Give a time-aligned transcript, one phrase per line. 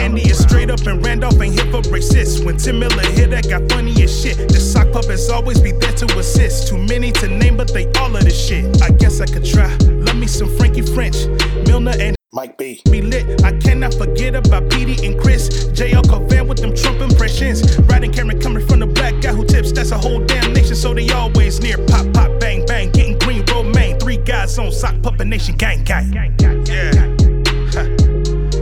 [0.00, 2.44] Andy is straight up and Randolph ain't here for racist.
[2.44, 4.48] When Tim Miller hit, that got funny as shit.
[4.48, 6.68] The sock puppets always be there to assist.
[6.68, 8.82] Too many to name, but they all of this shit.
[8.82, 9.76] I guess I could try.
[10.06, 11.26] Love me some Frankie French,
[11.66, 12.80] Milner and Mike B.
[12.90, 13.44] Be lit.
[13.44, 15.48] I cannot forget about Petey and Chris.
[15.78, 17.78] JL Covan with them Trump impressions.
[17.80, 19.70] Riding camera coming from the black guy who tips.
[19.70, 21.76] That's a whole damn nation, so they always near.
[21.86, 22.90] Pop, pop, bang, bang.
[22.92, 23.98] Getting green, romaine.
[24.00, 26.10] Three guys on sock puppet nation, gang, gang.
[26.66, 26.92] Yeah.
[27.74, 27.86] Huh.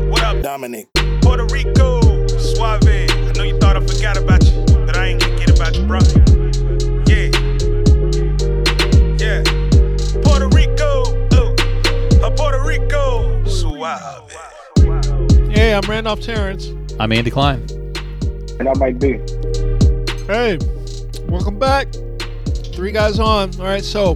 [0.09, 0.89] What up, Dominic?
[1.29, 2.89] Puerto Rico, Suave.
[2.89, 5.85] I know you thought I forgot about you, but I ain't gonna get about you,
[5.85, 5.99] bro.
[7.07, 7.29] Yeah.
[9.19, 9.43] Yeah.
[10.23, 11.55] Puerto Rico, oh.
[12.23, 14.33] Uh, Puerto Rico, Suave.
[15.51, 16.73] Hey, I'm Randolph Terrence.
[16.98, 17.63] I'm Andy Klein.
[18.59, 19.19] And I might be.
[20.27, 20.59] Hey,
[21.29, 21.89] welcome back.
[22.73, 23.55] Three guys on.
[23.61, 24.13] All right, so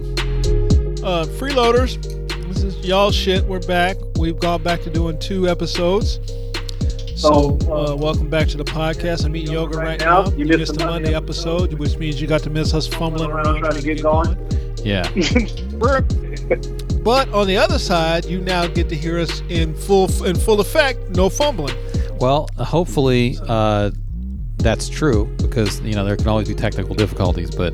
[1.03, 2.01] uh, freeloaders,
[2.47, 3.43] this is y'all shit.
[3.45, 3.97] We're back.
[4.17, 6.19] We've gone back to doing two episodes.
[7.15, 9.23] So, uh, welcome back to the podcast.
[9.25, 10.29] I'm eating yogurt right now.
[10.31, 13.75] You missed the Monday episode, which means you got to miss us fumbling around trying
[13.75, 14.37] to get going.
[14.83, 15.07] Yeah.
[17.03, 20.61] But on the other side, you now get to hear us in full in full
[20.61, 21.75] effect, no fumbling.
[22.17, 23.91] Well, hopefully uh,
[24.57, 27.73] that's true because you know there can always be technical difficulties, but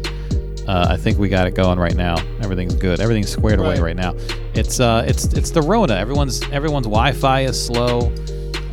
[0.68, 2.16] uh, I think we got it going right now.
[2.42, 3.00] Everything's good.
[3.00, 3.96] Everything's squared away Right.
[3.96, 4.16] right now.
[4.56, 5.94] It's uh, it's it's the Rona.
[5.94, 8.12] Everyone's everyone's Wi-Fi is slow.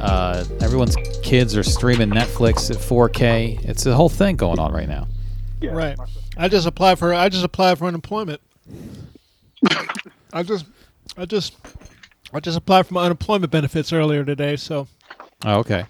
[0.00, 3.64] Uh, everyone's kids are streaming Netflix at 4K.
[3.64, 5.08] It's a whole thing going on right now.
[5.62, 5.98] Right.
[6.36, 8.41] I just applied for I just applied for unemployment.
[10.33, 10.67] I just
[11.17, 11.57] I just
[12.33, 14.86] I just applied for my unemployment benefits earlier today, so
[15.45, 15.84] Oh, okay.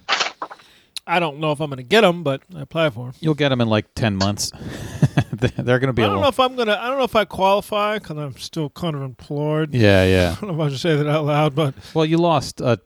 [1.07, 3.15] I don't know if I'm going to get them, but I applied for them.
[3.21, 4.51] You'll get them in like 10 months.
[5.57, 6.23] They're going to be I don't little.
[6.23, 8.95] know if I'm going to I don't know if I qualify cuz I'm still kind
[8.97, 9.75] of employed.
[9.75, 10.35] yeah, yeah.
[10.37, 12.61] I don't know if I should say that out loud, but Well, you lost.
[12.63, 12.77] Uh,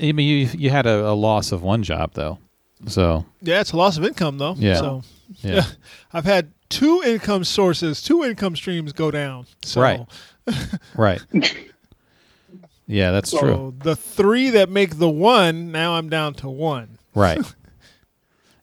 [0.00, 2.38] I mean, you you had a, a loss of one job though,
[2.86, 4.54] so yeah, it's a loss of income though.
[4.58, 4.76] Yeah.
[4.76, 5.02] So
[5.42, 5.64] yeah.
[6.12, 9.46] I've had two income sources, two income streams go down.
[9.64, 10.00] So, Right.
[10.96, 11.20] right.
[12.86, 13.74] Yeah, that's So true.
[13.82, 16.98] the three that make the one, now I'm down to one.
[17.14, 17.40] Right.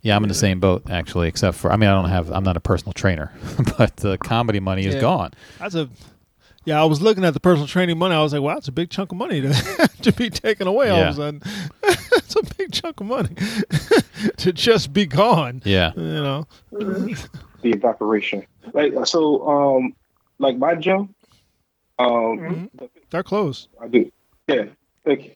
[0.01, 2.31] Yeah, I'm in the same boat actually, except for I mean, I don't have.
[2.31, 3.31] I'm not a personal trainer,
[3.77, 5.01] but the comedy money is Yeah.
[5.01, 5.31] gone.
[5.59, 5.89] That's a
[6.65, 6.81] yeah.
[6.81, 8.13] I was looking at the personal training money.
[8.15, 10.89] I was like, wow, it's a big chunk of money to to be taken away
[10.89, 11.41] all of a sudden.
[11.83, 13.35] it's a big chunk of money
[14.37, 15.61] to just be gone.
[15.65, 15.91] Yeah.
[15.95, 16.47] You know.
[16.71, 17.17] the
[17.63, 18.45] evaporation.
[18.73, 19.95] Like so, um,
[20.39, 21.15] like my gym,
[21.99, 22.69] um,
[23.09, 23.69] They're closed.
[23.81, 24.11] I do.
[24.47, 24.65] Yeah,
[25.05, 25.31] thank you.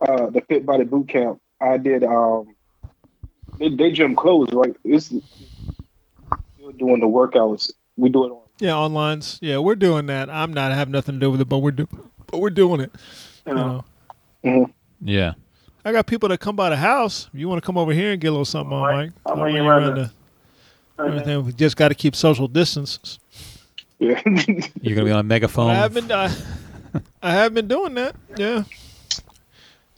[0.00, 1.40] Uh, the Fit Body Boot Camp.
[1.60, 2.04] I did.
[2.04, 2.54] Um,
[3.60, 4.74] they, they gym closed, right?
[4.84, 5.22] It's still
[6.76, 7.70] doing the workouts.
[7.96, 8.40] We do it on.
[8.58, 9.38] Yeah, online's.
[9.40, 10.28] Yeah, we're doing that.
[10.28, 11.86] I'm not have nothing to do with it, but we're do,
[12.26, 12.90] but we're doing it.
[13.46, 13.84] You know.
[14.44, 14.72] Mhm.
[15.02, 15.34] Yeah.
[15.84, 17.28] I got people that come by the house.
[17.32, 19.12] If you want to come over here and get a little something on, Mike?
[19.24, 20.12] I'll I'll bring you bring you around around the-
[20.96, 21.44] the- everything.
[21.46, 23.18] We just got to keep social distance.
[23.98, 24.20] Yeah.
[24.82, 25.70] You're gonna be on a megaphone.
[25.70, 26.10] I have been.
[26.10, 26.30] I,
[27.22, 28.16] I have been doing that.
[28.36, 28.64] Yeah.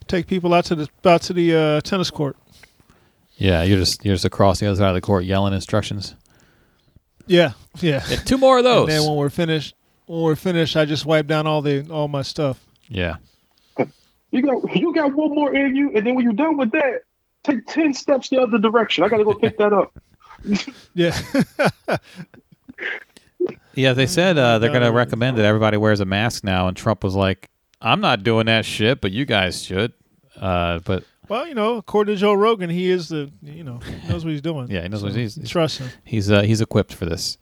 [0.07, 2.35] Take people out to the out to the uh, tennis court.
[3.43, 6.15] Yeah, you're just you're just across the other side of the court yelling instructions.
[7.27, 8.01] Yeah, yeah.
[8.09, 8.83] Yeah, two more of those.
[8.87, 12.07] And then when we're finished, when we're finished, I just wipe down all the all
[12.07, 12.65] my stuff.
[12.87, 13.17] yeah.
[14.31, 17.01] you got you got one more in you, and then when you're done with that,
[17.43, 19.03] take ten steps the other direction.
[19.03, 19.93] I got to go pick that up.
[20.93, 21.17] Yeah.
[23.75, 26.77] Yeah, they said uh, they're going to recommend that everybody wears a mask now, and
[26.77, 27.49] Trump was like,
[27.81, 29.93] "I'm not doing that shit, but you guys should."
[30.39, 34.23] Uh, but well, you know, according to Joe Rogan, he is the you know knows
[34.23, 34.67] what he's doing.
[34.69, 35.89] yeah, he knows what he's he's Trust him.
[36.03, 37.39] he's, uh, he's equipped for this.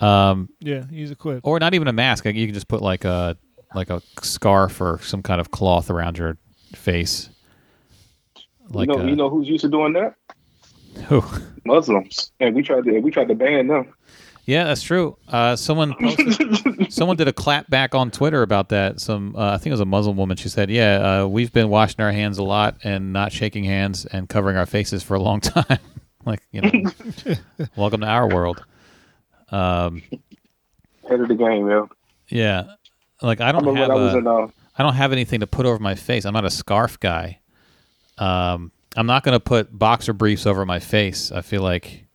[0.00, 1.42] Um, Yeah, he's equipped.
[1.44, 2.24] or not even a mask.
[2.24, 3.36] Like, you can just put like a
[3.74, 6.38] like a scarf or some kind of cloth around your
[6.74, 7.28] face.
[8.70, 10.14] Like you know, uh, you know who's used to doing that?
[11.08, 11.22] who?
[11.66, 13.92] Muslims, and we tried to we tried to ban them.
[14.46, 15.16] Yeah, that's true.
[15.28, 19.00] Uh, someone posted, someone did a clap back on Twitter about that.
[19.00, 20.36] Some uh, I think it was a Muslim woman.
[20.36, 24.06] She said, "Yeah, uh, we've been washing our hands a lot and not shaking hands
[24.06, 25.78] and covering our faces for a long time.
[26.24, 26.70] like, you know,
[27.76, 28.64] welcome to our world."
[29.50, 30.02] Um,
[31.08, 31.86] Head of the game, yeah.
[32.28, 32.64] yeah,
[33.22, 34.46] like I don't have I was in uh,
[34.78, 36.24] I don't have anything to put over my face.
[36.24, 37.40] I'm not a scarf guy.
[38.18, 41.32] Um, I'm not going to put boxer briefs over my face.
[41.32, 42.06] I feel like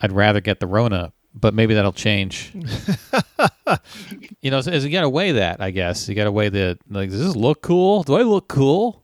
[0.00, 2.52] I'd rather get the Rona, but maybe that'll change.
[4.40, 5.60] you know, so, so you got to weigh that.
[5.60, 7.10] I guess you got to weigh the like.
[7.10, 8.02] Does this look cool?
[8.02, 9.02] Do I look cool?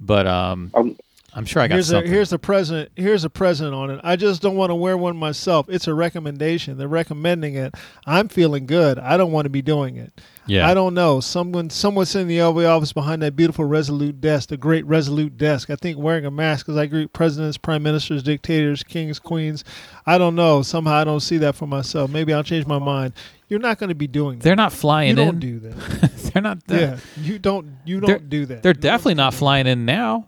[0.00, 0.96] But um, Um,
[1.32, 2.10] I'm sure I got Here's a, something.
[2.12, 2.90] here's the present.
[2.96, 4.00] Here's a present on it.
[4.02, 5.66] I just don't want to wear one myself.
[5.68, 6.76] It's a recommendation.
[6.76, 7.74] They're recommending it.
[8.04, 8.98] I'm feeling good.
[8.98, 10.20] I don't want to be doing it.
[10.46, 11.20] yeah, I don't know.
[11.20, 15.70] Someone, someone's in the Oval office behind that beautiful Resolute desk, the great Resolute desk.
[15.70, 19.62] I think wearing a mask because I greet presidents, prime ministers, dictators, kings, queens.
[20.06, 20.62] I don't know.
[20.62, 22.10] Somehow I don't see that for myself.
[22.10, 23.12] Maybe I'll change my mind.
[23.48, 24.44] You're not going to be doing that.
[24.44, 26.10] They're not flying you don't do that.
[26.34, 26.58] they're not.
[26.68, 27.68] Uh, yeah, you don't.
[27.84, 28.62] You They're- don't do that.
[28.64, 30.26] They're definitely not flying in now.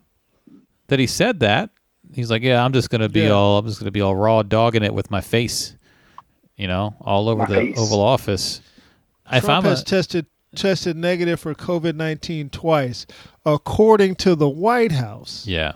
[0.92, 1.70] That he said that.
[2.12, 3.30] He's like, yeah, I'm just gonna be Yeah.
[3.30, 3.56] all.
[3.56, 5.74] I'm just gonna be all raw dogging it with my face.
[6.58, 7.78] You know, all over My the face.
[7.78, 8.60] Oval Office.
[9.32, 13.06] If Trump I'm has a, tested tested negative for COVID nineteen twice,
[13.46, 15.46] according to the White House.
[15.46, 15.72] yeah,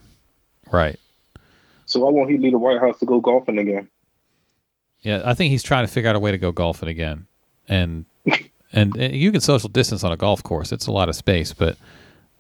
[0.71, 0.99] right.
[1.87, 3.89] so why won't he leave the White House to go golfing again?
[5.01, 7.27] Yeah, I think he's trying to figure out a way to go golfing again,
[7.71, 8.05] and
[8.75, 10.73] and, and you can social distance on a golf course.
[10.73, 11.79] It's a lot of space, but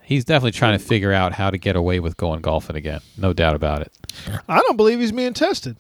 [0.06, 3.00] he's definitely trying to figure out how to get away with going golfing again.
[3.18, 3.92] No doubt about it.
[4.48, 5.76] I don't believe he's being tested.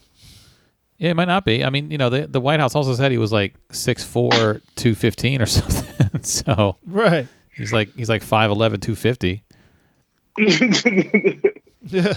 [0.98, 1.64] Yeah, it might not be.
[1.64, 5.42] I mean, you know, the the White House also said he was like 6'4", 215
[5.42, 6.22] or something.
[6.22, 7.28] so Right.
[7.54, 9.42] he's like he's like 5'11", 250.
[11.88, 12.14] Yeah.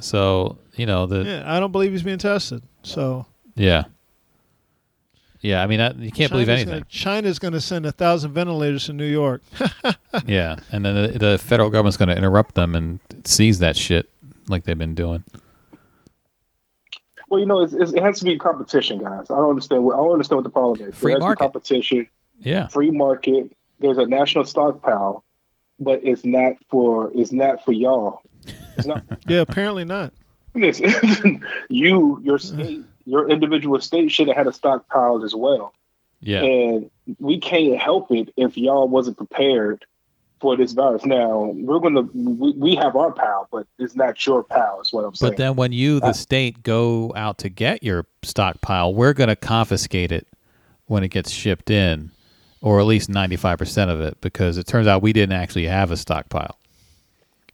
[0.00, 1.42] So you know the Yeah.
[1.44, 2.62] I don't believe he's being tested.
[2.84, 3.26] So
[3.56, 3.84] yeah.
[5.40, 6.72] Yeah, I mean, I, you can't believe China's anything.
[6.80, 9.42] Gonna, China's going to send a thousand ventilators to New York.
[10.26, 14.10] Yeah, and then the, the federal government's going to interrupt them and seize that shit
[14.48, 15.22] like they've been doing.
[17.28, 19.30] well, you know, it's, it's, it has to be competition, guys.
[19.30, 19.84] I don't understand.
[19.84, 20.94] What, I don't understand what the problem is.
[20.96, 21.38] Free There has to be market.
[21.40, 22.08] competition,
[22.40, 23.52] Yeah, free market.
[23.80, 25.24] There's a national stockpile,
[25.78, 28.22] but it's not for it's not for y'all.
[28.76, 29.04] It's not.
[29.28, 29.40] yeah.
[29.40, 30.12] Apparently not.
[30.54, 35.72] Listen, you, your state, your individual state should have had a stockpile as well.
[36.20, 39.84] yeah, And we can't help it if y'all wasn't prepared
[40.40, 41.04] for this virus.
[41.04, 44.80] Now we're gonna we, we have our pal, but it's not your pal.
[44.80, 45.32] Is what I'm saying.
[45.32, 49.28] but then when you, the Uh, state, go out to get your stockpile, we're going
[49.28, 50.26] to confiscate it
[50.86, 52.10] when it gets shipped in,
[52.60, 55.66] or at least ninety five percent of it, because it turns out we didn't actually
[55.66, 56.56] have a stockpile.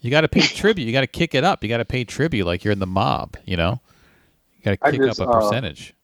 [0.03, 0.85] You got to pay tribute.
[0.87, 1.63] You got to kick it up.
[1.63, 3.37] You got to pay tribute like you're in the mob.
[3.47, 3.81] You know,
[4.65, 5.95] got I to kick just, up a uh, percentage.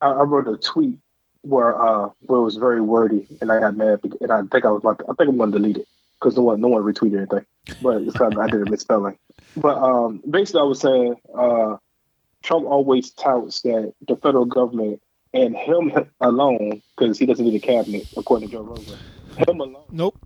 [0.00, 0.98] I, I wrote a tweet
[1.42, 4.70] where uh where it was very wordy, and I got mad, and I think I
[4.70, 5.88] was to, I think I'm gonna delete it
[6.20, 7.46] because no one no one retweeted anything,
[7.80, 9.18] but it's kind of I did a misspelling.
[9.56, 11.76] But um, basically, I was saying uh,
[12.42, 15.00] Trump always touts that the federal government
[15.34, 18.98] and him alone, because he doesn't need a cabinet, according to Joe Rogan,
[19.36, 20.18] him alone Nope.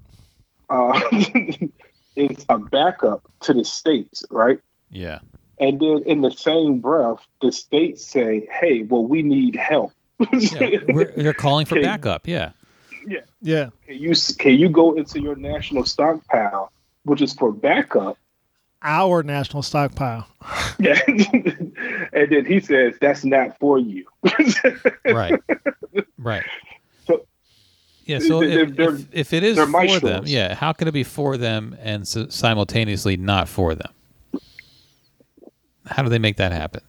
[0.71, 1.01] uh,
[2.17, 4.61] is a backup to the states, right?
[4.91, 5.21] Yeah,
[5.63, 9.93] And then in the same breath, the states say, "Hey, well, we need help."
[10.33, 10.79] yeah.
[10.89, 11.87] We're, they're calling for Okay.
[11.87, 12.27] backup.
[12.29, 12.51] Yeah,
[13.41, 13.71] Yeah.
[13.87, 16.71] Can you can you go into your national stockpile,
[17.05, 18.19] which is for backup?
[18.83, 20.27] Our national stockpile.
[20.79, 24.05] Yeah, and then he says that's not for you.
[25.05, 25.39] right
[26.19, 26.43] right
[27.07, 27.25] So-
[28.05, 31.37] yeah so if, if, if it is for them yeah how can it be for
[31.37, 33.93] them and simultaneously not for them
[35.93, 36.83] how do they make that happen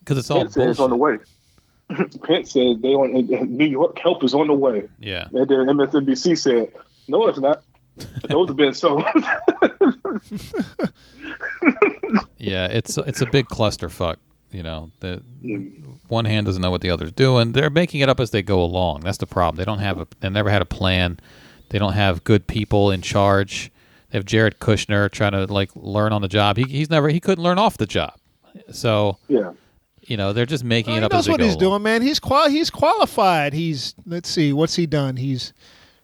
[0.00, 1.18] because it's all Pence says on the way.
[2.22, 3.12] Pence says they on
[3.56, 4.88] New York help is on the way.
[4.98, 6.72] yeah And then MSNBC said,
[7.08, 7.62] "No, it's not.
[8.28, 9.04] Those have been sold."
[12.38, 14.16] yeah it's it's a big clusterfuck
[14.50, 15.22] you know the
[16.08, 18.62] one hand doesn't know what the other's doing they're making it up as they go
[18.62, 21.18] along that's the problem they don't have a they never had a plan
[21.70, 23.70] they don't have good people in charge
[24.14, 27.18] they have jared kushner trying to like learn on the job he, he's never he
[27.18, 28.14] couldn't learn off the job
[28.70, 29.50] so yeah.
[30.02, 31.70] you know they're just making Well, it he up as knows what go he's along.
[31.72, 32.02] doing, man.
[32.02, 33.52] He's qual he's qualified.
[33.52, 35.16] He's let's see, what's he done?
[35.16, 35.52] He's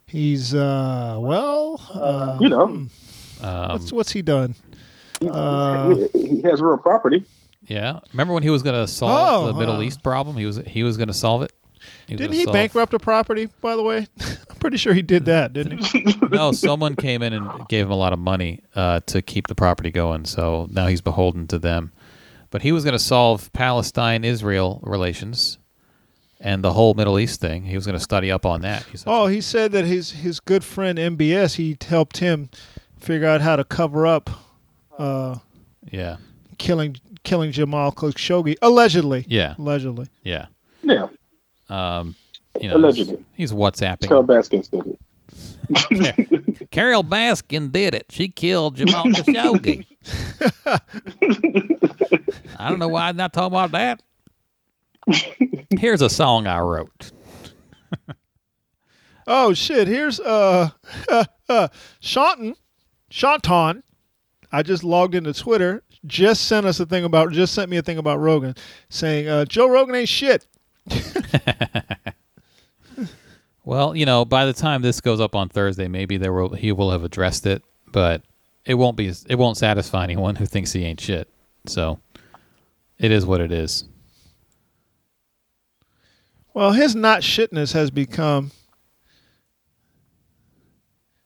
[0.06, 2.88] he's uh well uh, You know, um,
[3.70, 4.56] what's what's he done?
[5.24, 7.24] Uh, he, he has real property.
[7.68, 10.46] yeah remember when he was going to solve Oh, the middle uh, east problem he
[10.46, 11.52] was he was going to solve it
[12.06, 14.06] He Didn't he solve- bankrupt a property, by the way?
[14.20, 16.04] I'm pretty sure he did that, didn't he?
[16.30, 19.54] no, someone came in and gave him a lot of money uh, to keep the
[19.54, 20.24] property going.
[20.24, 21.92] So now he's beholden to them.
[22.50, 25.58] But he was going to solve Palestine-Israel relations
[26.40, 27.64] and the whole Middle East thing.
[27.64, 28.82] He was going to study up on that.
[28.84, 32.48] He's Oh, he said that his his good friend MBS he helped him
[32.98, 34.30] figure out how to cover up
[34.98, 35.36] uh,
[35.90, 36.16] yeah,
[36.58, 39.24] killing killing Jamal Khashoggi allegedly.
[39.28, 40.06] yeah, Allegedly.
[40.24, 40.46] yeah.
[40.82, 41.08] Yeah,
[41.70, 42.16] Um,
[42.60, 43.24] you know, Allegedly.
[43.36, 44.08] he's, he's WhatsApping.
[44.08, 44.98] Carole Baskin did it.
[46.70, 48.06] Carole Baskin did it.
[48.10, 49.86] She killed Jamal Khashoggi.
[52.58, 54.02] I don't know why I'm not talking about that.
[55.78, 57.12] Here's a song I wrote.
[59.26, 59.86] Oh shit!
[59.86, 60.70] Here's uh,
[61.48, 61.68] uh
[62.00, 62.56] Shanton,
[63.10, 63.82] Shanton.
[64.50, 65.84] I just logged into Twitter.
[66.04, 67.30] Just sent us a thing about.
[67.30, 68.56] Just sent me a thing about Rogan,
[68.88, 70.46] saying uh, Joe Rogan ain't shit.
[73.70, 76.72] Well, you know, by the time this goes up on Thursday, maybe there will he
[76.72, 78.22] will have addressed it, but
[78.64, 81.28] it won't be it won't satisfy anyone who thinks he ain't shit.
[81.66, 82.00] So
[82.98, 83.84] it is what it is.
[86.52, 88.50] Well, his not shitness has become.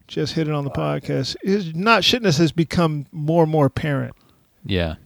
[0.07, 1.37] Just hit it on the podcast.
[1.43, 4.15] His not shitness has become more and more apparent.
[4.67, 4.97] Yeah.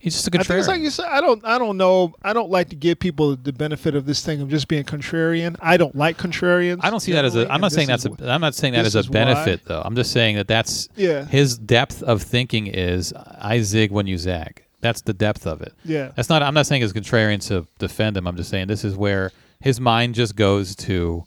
[0.00, 1.04] He's just a I think it's like you said.
[1.10, 1.44] I don't.
[1.44, 2.14] I don't know.
[2.22, 5.56] I don't like to give people the benefit of this thing of just being contrarian.
[5.60, 6.80] I don't like contrarians.
[6.82, 7.46] I don't see that as a.
[7.52, 8.10] I'm not saying that's a.
[8.20, 9.12] I'm not saying that as a is why.
[9.12, 9.82] benefit though.
[9.84, 11.26] I'm just saying that that's Yeah.
[11.26, 14.64] his depth of thinking is I zig when you zag.
[14.80, 15.74] That's the depth of it.
[15.84, 16.12] Yeah.
[16.16, 16.42] That's not.
[16.42, 18.26] I'm not saying it's contrarian to defend him.
[18.26, 21.24] I'm just saying this is where his mind just goes to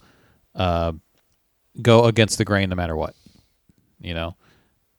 [0.56, 0.94] uh,
[1.80, 3.14] go against the grain no matter what.
[4.00, 4.36] You know,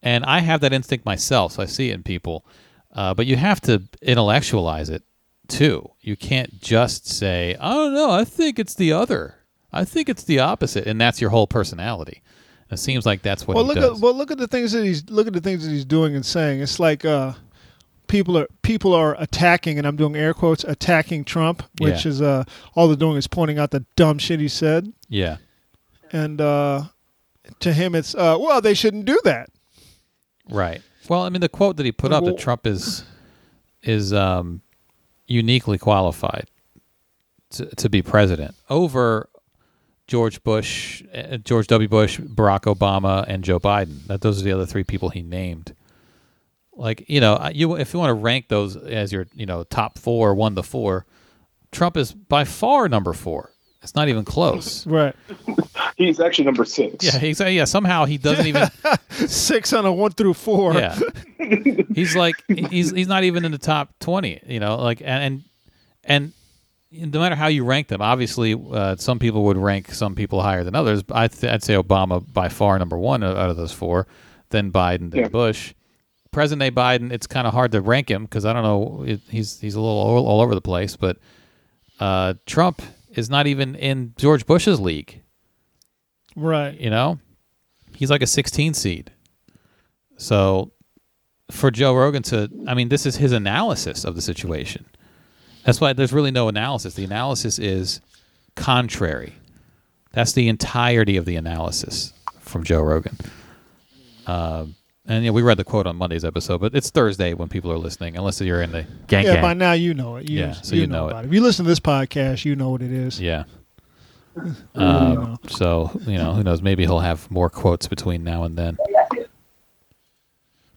[0.00, 2.46] and I have that instinct myself, so I see it in people.
[2.94, 5.02] Uh, but you have to intellectualize it
[5.48, 5.90] too.
[6.00, 8.10] You can't just say, "I don't know.
[8.10, 9.36] I think it's the other.
[9.72, 12.22] I think it's the opposite," and that's your whole personality.
[12.70, 13.98] It seems like that's what well, he look does.
[13.98, 16.14] at well, look at the things that he's look at the things that he's doing
[16.14, 16.60] and saying.
[16.60, 17.32] It's like uh,
[18.06, 22.10] people are people are attacking, and I'm doing air quotes, attacking Trump, which Yeah.
[22.10, 25.36] is uh, all they're doing is pointing out the dumb shit he said, yeah.
[26.12, 26.84] and uh,
[27.60, 29.50] to him, it's uh, well, they shouldn't do that.
[30.48, 30.80] Right.
[31.08, 33.04] Well, I mean, the quote that he put up Well- that Trump is
[33.82, 34.62] is um,
[35.26, 36.48] uniquely qualified
[37.50, 39.28] to, to be president over
[40.06, 41.88] George Bush, uh, George W.
[41.88, 44.06] Bush, Barack Obama, and Joe Biden.
[44.06, 45.74] That those are the other three people he named.
[46.76, 49.98] Like you know, you if you want to rank those as your you know top
[49.98, 51.06] four, one to four,
[51.72, 53.50] Trump is by far number four.
[53.82, 54.86] It's not even close.
[54.86, 55.14] Right.
[55.96, 57.04] He's actually number six.
[57.04, 57.64] Yeah, he's yeah.
[57.64, 58.68] Somehow he doesn't even.
[59.28, 60.74] Six on a one through four.
[60.74, 60.98] Yeah,
[61.94, 64.40] he's like he's he's not even in the top twenty.
[64.46, 65.44] You know, like and
[66.02, 66.32] and,
[66.92, 70.42] and no matter how you rank them, obviously uh, some people would rank some people
[70.42, 71.04] higher than others.
[71.12, 74.08] I th- I'd say Obama by far number one out of those four,
[74.50, 75.28] then Biden, then Yeah.
[75.28, 75.74] Bush.
[76.32, 76.72] President A.
[76.76, 79.04] Biden, it's kind of hard to rank him because I don't know.
[79.06, 81.18] It, he's he's a little all, all over the place, but
[82.00, 82.82] uh, Trump
[83.12, 85.20] is not even in George Bush's league.
[86.36, 86.78] Right.
[86.78, 87.18] You know,
[87.94, 89.10] he's like a 16 seed.
[90.16, 90.72] So
[91.50, 94.86] for Joe Rogan to, I mean, this is his analysis of the situation.
[95.64, 96.94] That's why there's really no analysis.
[96.94, 98.00] The analysis is
[98.54, 99.34] contrary.
[100.12, 103.16] That's the entirety of the analysis from Joe Rogan.
[104.26, 104.74] Um,
[105.06, 107.78] and yeah, we read the quote on Monday's episode, but it's Thursday when people are
[107.78, 109.42] listening, unless you're in the gang Yeah, gang.
[109.42, 110.30] by now you know it.
[110.30, 111.10] You, Yeah, so you know it.
[111.10, 111.28] about it.
[111.28, 113.20] If you listen to this podcast, you know what it is.
[113.20, 113.44] Yeah.
[114.36, 116.62] You Um, so you know, who knows?
[116.62, 118.76] Maybe he'll have more quotes between now and then.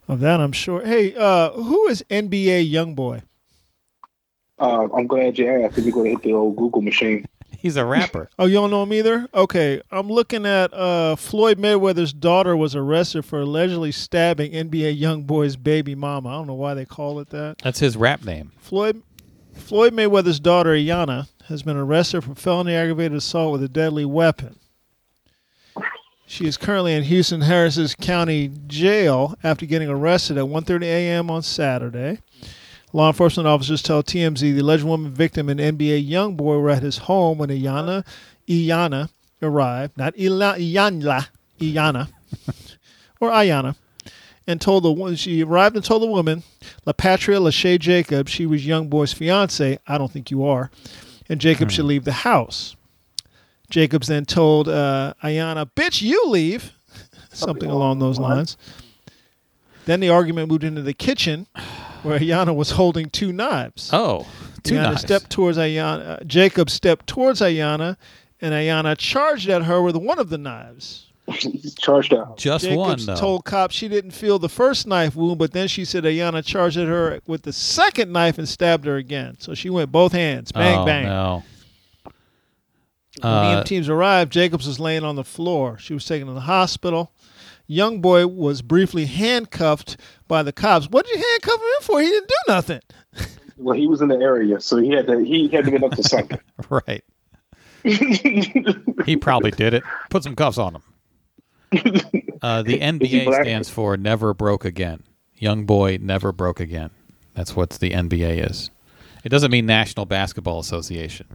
[0.08, 0.86] Of that, I'm sure.
[0.86, 3.24] Hey, uh, who is NBA YoungBoy?
[4.60, 5.78] Uh, I'm glad you asked.
[5.78, 7.26] If you're going to hit the old Google machine,
[7.58, 8.30] He's a rapper.
[8.40, 9.28] Oh, you don't know him either?
[9.34, 15.58] Okay, I'm looking at uh, Floyd Mayweather's daughter was arrested for allegedly stabbing NBA YoungBoy's
[15.58, 16.30] baby mama.
[16.30, 17.58] I don't know why they call it that.
[17.64, 18.52] That's his rap name.
[18.60, 19.02] Floyd
[19.54, 24.58] Floyd Mayweather's daughter, Iana, has been arrested for felony aggravated assault with a deadly weapon.
[26.25, 31.32] She is currently in Houston Harris's County Jail after getting arrested at 1:30 a.m.
[31.32, 32.20] on Saturday.
[32.92, 36.84] Law enforcement officers tell TMZ the alleged woman victim and NBA young boy were at
[36.84, 38.06] his home when Iana
[38.48, 39.10] Iana
[39.42, 41.27] arrived, not Ila, Iyanla,
[41.60, 42.10] Iana,
[43.22, 43.75] or Ayana,
[44.46, 46.44] and told the woman she arrived and told the woman,
[46.86, 49.80] LaPatria Lachey Jacob, she was young boy's fiance.
[49.88, 50.72] I don't think you are,
[51.29, 52.75] and Jacob should leave the house.
[53.69, 56.72] Jacobs then told uh, Ayana, "Bitch, you leave,"
[57.34, 58.57] something along those lines.
[59.86, 61.48] Then the argument moved into the kitchen,
[62.03, 63.89] where Ayana was holding two knives.
[63.93, 64.27] Oh,
[64.63, 65.01] two Ayana knives.
[65.01, 66.22] stepped towards Ayana.
[66.22, 67.98] Uh, Jacob stepped towards Ayana,
[68.41, 71.07] and Ayana charged at her with one of the knives.
[71.27, 72.38] He's charged out.
[72.38, 73.15] Just one Jacobs though.
[73.15, 76.77] told cops she didn't feel the first knife wound, but then she said Ayana charged
[76.77, 79.36] at her with the second knife and stabbed her again.
[79.39, 81.05] So she went both hands, bang oh, bang.
[81.05, 81.43] No.
[83.22, 85.77] When Uh, EMTs arrived, Jacobs was laying on the floor.
[85.79, 87.12] She was taken to the hospital.
[87.65, 90.88] Young boy was briefly handcuffed by the cops.
[90.89, 92.00] What did you handcuff him in for?
[92.01, 92.81] He didn't do nothing.
[93.60, 95.89] Well, he was in the area, so he had to he had to get up
[95.93, 96.39] to something.
[96.69, 97.03] right.
[97.84, 99.81] He probably did it.
[100.12, 100.84] Put some cuffs on him.
[102.39, 105.01] Uh, the NBA stands for Never Broke Again.
[105.39, 106.89] Young boy never broke again.
[107.36, 108.71] That's what the NBA is.
[109.24, 111.27] It doesn't mean National Basketball Association.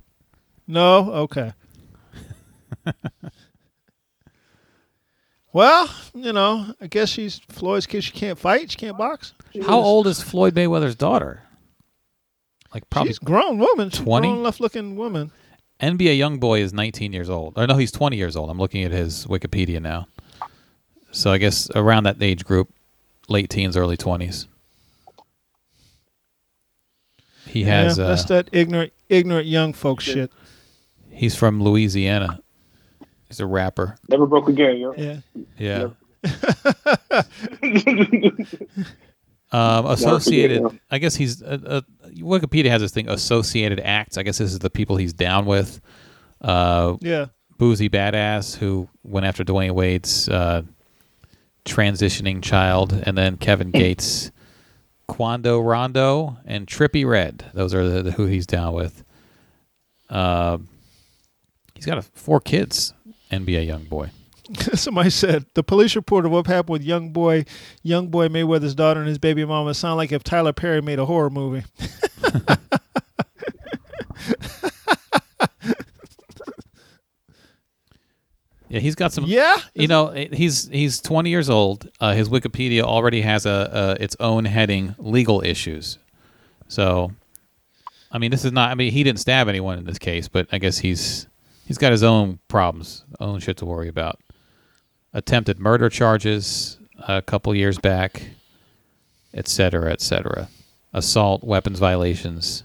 [0.67, 1.13] No?
[1.13, 1.53] Okay.
[5.53, 8.03] well, you know, I guess she's Floyd's kid.
[8.03, 8.73] She can't fight.
[8.73, 9.35] She can't box.
[9.67, 11.43] How old is Floyd Mayweather's daughter?
[12.75, 13.91] Like probably She's grown woman.
[13.91, 14.27] 20?
[14.27, 15.31] grown enough looking woman.
[15.81, 17.59] NBA young boy is 19 years old.
[17.59, 18.51] Or no, he's 20 years old.
[18.51, 20.07] I'm looking at his Wikipedia now.
[21.13, 22.71] So I guess around that age group,
[23.29, 24.47] late teens, early 20s.
[27.47, 27.99] He has.
[27.99, 30.33] yeah, uh, that's that ignorant, ignorant young folks shit.
[31.11, 32.41] he's from Louisiana.
[33.29, 33.97] He's a rapper.
[34.09, 34.95] Never broke again, yo.
[34.97, 35.19] Yeah.
[35.59, 35.89] Yeah.
[37.13, 37.23] Yeah.
[39.55, 40.63] Um, associated.
[40.63, 41.43] forget, I guess he's.
[41.43, 41.81] Uh, uh,
[42.17, 43.07] Wikipedia has this thing.
[43.11, 44.17] Associated acts.
[44.17, 45.79] I guess this is the people he's down with.
[46.41, 47.27] Uh, Yeah.
[47.59, 50.63] Boosie Badazz who went after Dwyane Wade's uh,
[51.65, 54.31] transitioning child, and then Kevin Gates,
[55.07, 57.45] Quando Rondo, and Trippie Redd.
[57.55, 59.05] Those are the, the who he's down with.
[60.09, 60.59] Uh,
[61.75, 62.93] he's got a, four kids.
[63.31, 64.11] and be a young boy.
[64.75, 67.45] Somebody said the police report of what happened with young boy,
[67.83, 71.07] young boy Mayweather's daughter and his baby mama sound like if Tyler Perry made a
[71.07, 71.65] horror movie.
[78.73, 79.25] Yeah, he's got some.
[79.27, 79.59] Yeah.
[79.75, 81.91] You know, he's he's 20 years old.
[82.01, 85.99] Uh, his Wikipedia already has a, a its own heading: legal issues.
[86.69, 87.13] So,
[88.11, 88.71] I mean, this is not.
[88.71, 91.27] I mean, he didn't stab anyone in this case, but I guess he's
[91.67, 94.19] he's got his own problems, own shit to worry about.
[95.13, 98.23] Attempted murder charges a couple years back,
[99.35, 100.49] et cetera, et cetera.
[100.95, 102.63] Assault, weapons violations.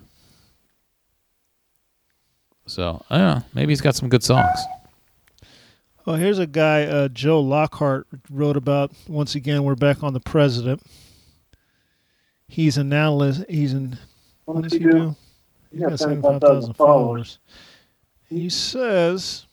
[2.65, 3.43] So I don't know.
[3.53, 4.57] Maybe he's got some good songs.
[6.07, 8.93] Well, here's a guy, uh, Joe Lockhart, wrote about.
[9.09, 10.81] Once again, we're back on the president.
[12.47, 13.43] He's an analyst.
[13.49, 13.99] He's an.
[14.45, 15.17] What does he do?
[15.69, 17.39] He's got 75,000 followers.
[18.29, 19.47] He says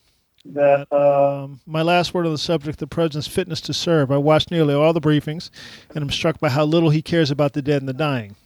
[0.45, 4.09] that um, my last word on the subject the president's fitness to serve.
[4.09, 5.49] I watched nearly all the briefings,
[5.93, 8.37] and I'm struck by how little he cares about the dead and the dying.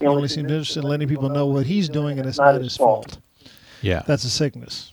[0.00, 2.76] He only seems interested in letting people know what he's doing, and it's not his
[2.76, 3.18] fault.
[3.82, 4.02] Yeah.
[4.04, 4.91] That's a sickness.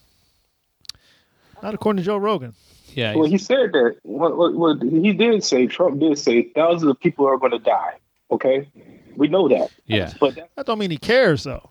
[1.62, 2.54] Not according to Joe Rogan.
[2.94, 3.16] Yeah.
[3.16, 3.98] Well, he said that.
[4.04, 7.60] What, what, what he did say, Trump did say, thousands of people are going to
[7.60, 7.96] die.
[8.32, 8.68] Okay,
[9.16, 9.72] we know that.
[9.86, 10.14] Yeah.
[10.20, 11.70] But that's That don't mean he cares, though.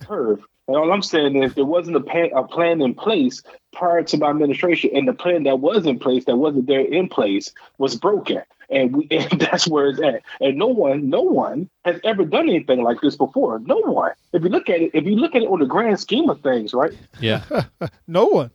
[0.00, 0.40] curve.
[0.68, 4.16] And all I'm saying is there wasn't a, plan, a plan in place prior to
[4.18, 7.96] my administration, and the plan that was in place, that wasn't there in place, was
[7.96, 8.42] broken.
[8.70, 10.22] And, we, and that's where it's at.
[10.40, 13.58] And no one, no one has ever done anything like this before.
[13.60, 14.12] No one.
[14.34, 16.42] If you look at it, if you look at it on the grand scheme of
[16.42, 16.92] things, right?
[17.18, 17.42] Yeah.
[18.06, 18.50] no one.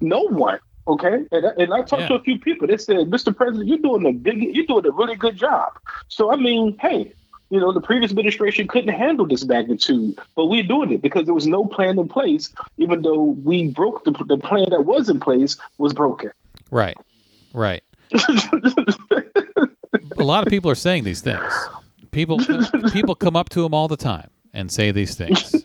[0.00, 0.60] No one.
[0.86, 2.66] Okay, and, I- and I talked to a few people.
[2.66, 3.36] They said, "Mr.
[3.36, 5.72] President, you're doing a big, you're doing a really good job."
[6.08, 7.12] So I mean, hey,
[7.50, 11.34] you know, the previous administration couldn't handle this magnitude, but we're doing it because there
[11.34, 12.52] was no plan in place.
[12.76, 16.30] Even though we broke the, the plan that was in place was broken.
[16.70, 16.96] Right.
[17.54, 17.82] Right.
[18.12, 19.68] a
[20.18, 21.52] lot of people are saying these things.
[22.10, 22.38] People
[22.92, 25.64] people come up to him all the time and say these things.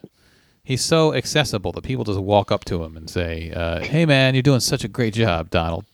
[0.63, 4.34] He's so accessible that people just walk up to him and say, uh, "Hey, man,
[4.34, 5.86] you're doing such a great job, Donald."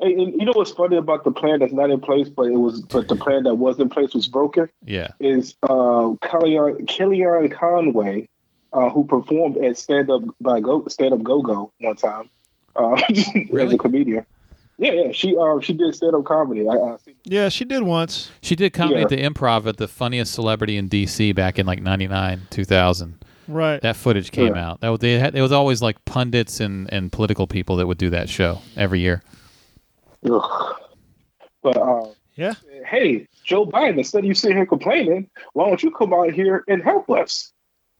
[0.00, 2.56] And, and you know what's funny about the plan that's not in place, but it
[2.56, 4.68] was, but the plan that was in place was broken.
[4.84, 8.28] Yeah, is uh, Kellyanne, Kellyanne Conway,
[8.72, 12.30] uh, who performed at Stand Up by Go Stand Up Go Go one time
[12.76, 14.24] uh, as a comedian.
[14.78, 16.66] Yeah, yeah, she uh, she did stand up comedy.
[16.66, 16.96] I, I.
[17.24, 18.30] Yeah, she did once.
[18.40, 19.02] she did comedy Yeah.
[19.04, 21.32] at the Improv at the funniest celebrity in D.C.
[21.32, 23.22] back in like '99, 2000.
[23.46, 23.82] Right.
[23.82, 24.70] That footage came Yeah.
[24.70, 24.80] out.
[24.80, 27.98] That was, they had, it was always like pundits and, and political people that would
[27.98, 29.22] do that show every year.
[30.28, 30.76] Ugh.
[31.62, 32.06] But uh,
[32.36, 32.54] Yeah.
[32.86, 36.64] hey, Joe Biden, instead of you sitting here complaining, why don't you come out here
[36.68, 37.52] and help us?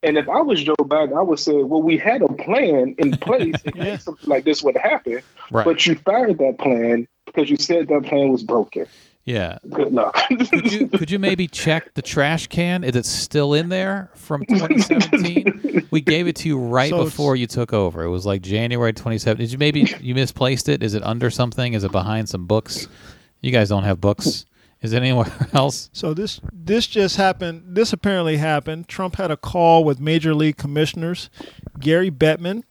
[0.03, 3.17] And if I was Joe Biden, I would say, well, we had a plan in
[3.19, 3.97] place in Yeah.
[3.97, 5.65] case something like this would happen, Right.
[5.65, 8.87] but you fired that plan because you said that plan was broken.
[9.33, 9.59] Yeah.
[9.69, 10.15] Good luck.
[10.29, 12.85] Could you could you maybe check the trash can?
[12.85, 15.89] Is it still in there from 2017?
[15.91, 18.03] we gave it to you right So it's- before you took over.
[18.03, 19.45] It was like January 2017.
[19.47, 20.83] Did you maybe you misplaced it?
[20.83, 21.73] Is it under something?
[21.75, 22.89] Is it behind some books?
[23.41, 24.45] You guys don't have books.
[24.83, 25.91] Is it anywhere else?
[25.93, 27.63] So this this just happened.
[27.77, 28.89] This apparently happened.
[28.89, 31.29] Trump had a call with major league commissioners,
[31.79, 32.63] Gary Bettman,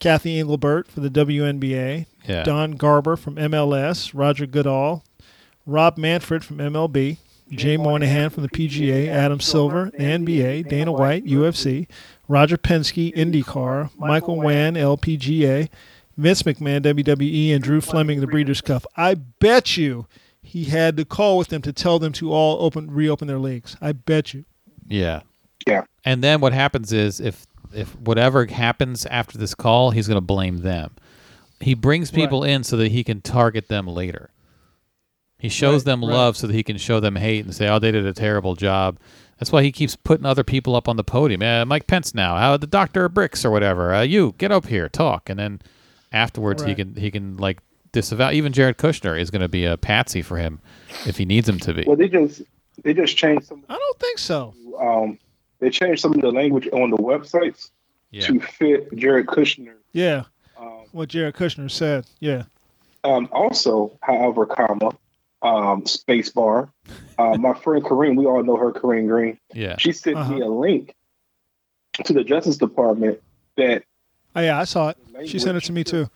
[0.00, 2.44] Kathy Engelbert for the WNBA, Yeah.
[2.44, 5.04] Don Garber from MLS, Roger Goodall,
[5.68, 7.18] Rob Manfred from MLB,
[7.50, 11.86] Jay Monahan from the PGA, Adam Silver, the NBA, Dana White, UFC,
[12.26, 15.68] Roger Penske, IndyCar, Michael Whan, LPGA,
[16.16, 18.86] Vince McMahon, WWE, and Drew Fleming, the Breeders' Cup.
[18.96, 20.06] I bet you
[20.42, 23.76] he had to call with them to tell them to all open reopen their leagues.
[23.80, 24.46] I bet you.
[24.86, 25.20] Yeah.
[25.66, 25.84] Yeah.
[26.04, 30.22] And then what happens is if if whatever happens after this call, he's going to
[30.22, 30.92] blame them.
[31.60, 34.30] He brings people in so that he can target them later.
[35.38, 36.12] He shows Right, them right.
[36.12, 38.54] love so that he can show them hate and say, "Oh, they did a terrible
[38.56, 38.98] job."
[39.38, 41.42] That's why he keeps putting other people up on the podium.
[41.42, 43.94] Uh, Mike Pence now, how the doctor of Birx or whatever.
[43.94, 45.60] Uh, you get up here, talk, and then
[46.12, 47.60] afterwards he can he can like
[47.92, 48.30] disavow.
[48.32, 50.60] Even Jared Kushner is going to be a patsy for him
[51.06, 51.84] if he needs him to be.
[51.86, 52.42] Well, they just
[52.82, 53.62] they just changed some.
[53.68, 54.54] I don't think so.
[54.80, 55.18] Um,
[55.60, 57.70] they changed some of the language on the websites
[58.10, 58.26] Yeah.
[58.26, 59.74] to fit Jared Kushner.
[59.92, 60.24] Yeah,
[60.60, 62.06] Um, what Jared Kushner said.
[62.20, 62.44] Yeah.
[63.04, 64.90] um, also, however, comma,
[65.42, 66.70] um, space bar.
[67.18, 69.38] Uh, my friend Kareem, we all know her, Kareem Green.
[69.54, 69.76] Yeah.
[69.78, 70.44] She sent me Uh-huh.
[70.44, 70.94] a link
[72.04, 73.20] to the Justice Department
[73.56, 73.82] that
[74.36, 74.96] Oh yeah, I saw it.
[75.26, 76.08] She sent it to me too.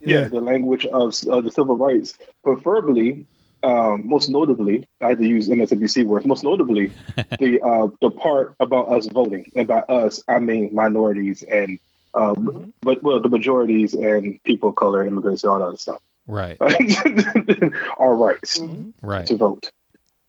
[0.00, 0.28] yeah, Yeah.
[0.28, 3.26] the language of, of the civil rights, preferably,
[3.62, 6.24] um, most notably, I had to use MSNBC words.
[6.26, 6.92] Most notably,
[7.38, 11.78] the uh, the part about us voting, and by us, I mean minorities and,
[12.14, 16.00] um, but well, the majorities and people of color, immigrants, all that stuff.
[16.26, 16.56] Right.
[17.98, 18.60] Our rights
[19.02, 19.26] Right.
[19.26, 19.70] to vote.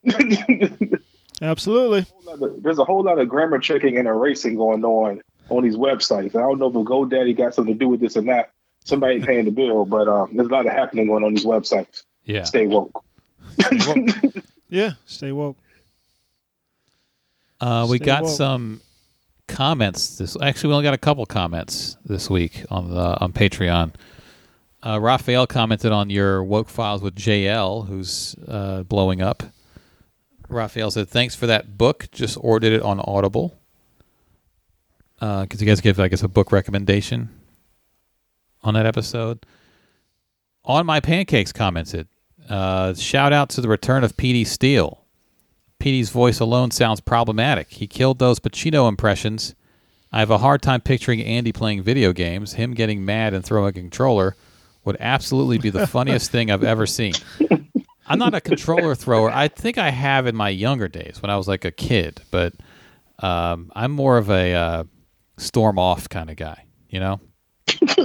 [1.42, 2.06] Absolutely.
[2.62, 6.36] There's a whole lot of grammar checking and erasing going on on these websites.
[6.36, 8.50] I don't know if GoDaddy got something to do with this or not.
[8.86, 12.04] Somebody paying the bill, but um, there's a lot of happening going on these websites.
[12.26, 12.44] Yeah.
[12.44, 13.04] Stay woke.
[14.70, 14.94] Yeah.
[15.06, 15.56] Stay woke.
[17.62, 18.32] Uh, we Stay got woke.
[18.36, 18.82] some
[19.48, 20.18] comments.
[20.18, 23.94] This actually, we only got a couple comments this week on the on Patreon.
[24.86, 29.44] Uh, Raphael commented on your woke files with JL, who's uh, blowing up.
[30.50, 32.08] Raphael said, "Thanks for that book.
[32.12, 33.60] Just ordered it on Audible.
[35.20, 37.30] Because you guys give, I guess, a book recommendation
[38.64, 39.46] on that episode."
[40.64, 42.08] On my pancakes, commented,
[42.48, 45.04] uh, "Shout out to the return of Petey Steele."
[45.80, 47.70] Petey's voice alone sounds problematic.
[47.70, 49.54] He killed those Pacino impressions.
[50.12, 52.54] I have a hard time picturing Andy playing video games.
[52.54, 54.36] Him getting mad and throwing a controller
[54.88, 57.14] would absolutely be the funniest thing I've ever seen.
[58.08, 59.30] I'm not a controller thrower.
[59.30, 62.54] I think I have in my younger days when I was like a kid, but
[63.20, 64.84] um, I'm more of a uh,
[65.36, 67.20] storm off kind of guy, you know?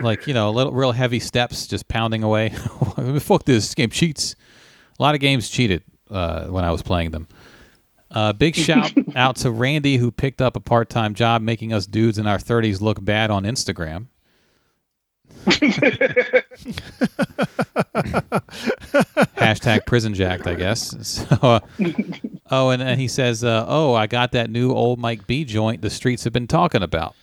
[0.00, 2.48] like, you know, a little real heavy steps just pounding away.
[3.20, 4.34] Fuck this, this game cheats.
[4.98, 7.28] A lot of games cheated uh, when I was playing them.
[8.10, 11.86] Uh, big shout out to Randy who picked up a part time job making us
[11.86, 14.06] dudes in our 30s look bad on Instagram.
[19.36, 20.94] Hashtag prison jacked, I guess.
[21.02, 21.60] So, uh,
[22.50, 25.82] oh, and, and he says, uh, "Oh, I got that new old Mike B joint
[25.82, 27.14] the streets have been talking about.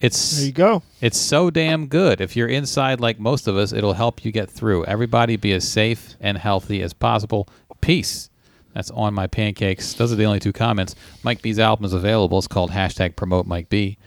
[0.00, 0.82] It's There you go.
[1.00, 2.20] it's so damn good.
[2.20, 4.84] If you're inside like most of us, it'll help you get through.
[4.84, 7.48] Everybody be as safe and healthy as possible.
[7.80, 8.30] Peace.
[8.74, 9.94] That's on my pancakes.
[9.94, 10.94] Those are the only two comments.
[11.22, 12.38] Mike B's album is available.
[12.38, 13.98] It's called hashtag promote Mike B.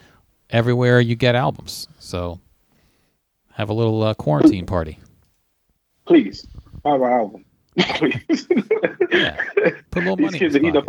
[0.49, 1.87] Everywhere you get albums.
[1.99, 2.39] So
[3.57, 4.99] have a little uh, quarantine party.
[6.05, 6.45] Please,
[6.83, 7.43] buy my album.
[7.79, 8.47] Please.
[9.11, 9.41] Yeah.
[9.91, 10.85] Put a little These money kids are eating up.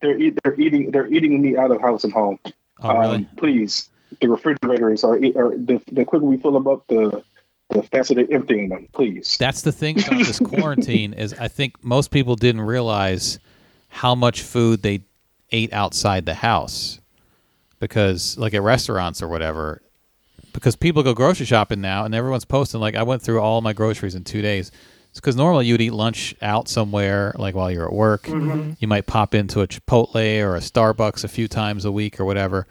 [0.00, 0.90] They're, eat, they're eating.
[0.90, 2.38] They're eating me out of house and home.
[2.82, 3.16] Oh, really?
[3.16, 3.88] Um, please,
[4.20, 5.14] the refrigerators are.
[5.14, 7.24] are the, the quicker we fill them up, the
[7.70, 8.88] the faster they're emptying them.
[8.92, 9.36] Please.
[9.38, 13.38] That's the thing about this quarantine is I think most people didn't realize
[13.88, 15.04] how much food they
[15.50, 17.00] ate outside the house
[17.78, 19.80] because like at restaurants or whatever
[20.52, 23.72] because people go grocery shopping now and everyone's posting like I went through all my
[23.72, 24.70] groceries in 2 days.
[25.10, 28.24] It's cuz normally you'd eat lunch out somewhere like while you're at work.
[28.24, 28.72] Mm-hmm.
[28.78, 32.24] You might pop into a Chipotle or a Starbucks a few times a week or
[32.24, 32.66] whatever.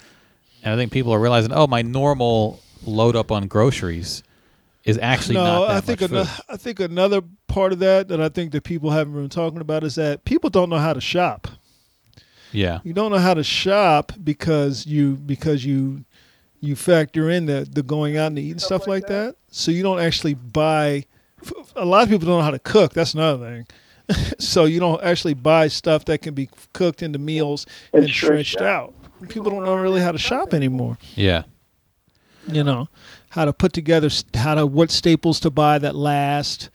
[0.63, 4.23] And I think people are realizing, "Oh, my normal load up on groceries
[4.83, 8.29] is actually not No, I think food." I think another part of that that I
[8.29, 11.47] think that people haven't been talking about is that people don't know how to shop.
[12.51, 12.79] Yeah.
[12.83, 16.05] You don't know how to shop because you because you
[16.61, 19.35] you factor in the the going out and eating stuff like that.
[19.49, 21.05] So you don't actually buy.
[21.75, 22.93] A lot of people don't know how to cook.
[22.93, 23.65] That's another
[24.07, 24.25] thing.
[24.39, 28.51] so you don't actually buy stuff that can be cooked into meals And and stretched
[28.53, 28.93] stretched out.
[29.29, 30.97] People don't know really how to shop anymore.
[31.15, 31.43] Yeah.
[32.47, 32.89] you know
[33.29, 36.69] how to put together how to what staples to buy that last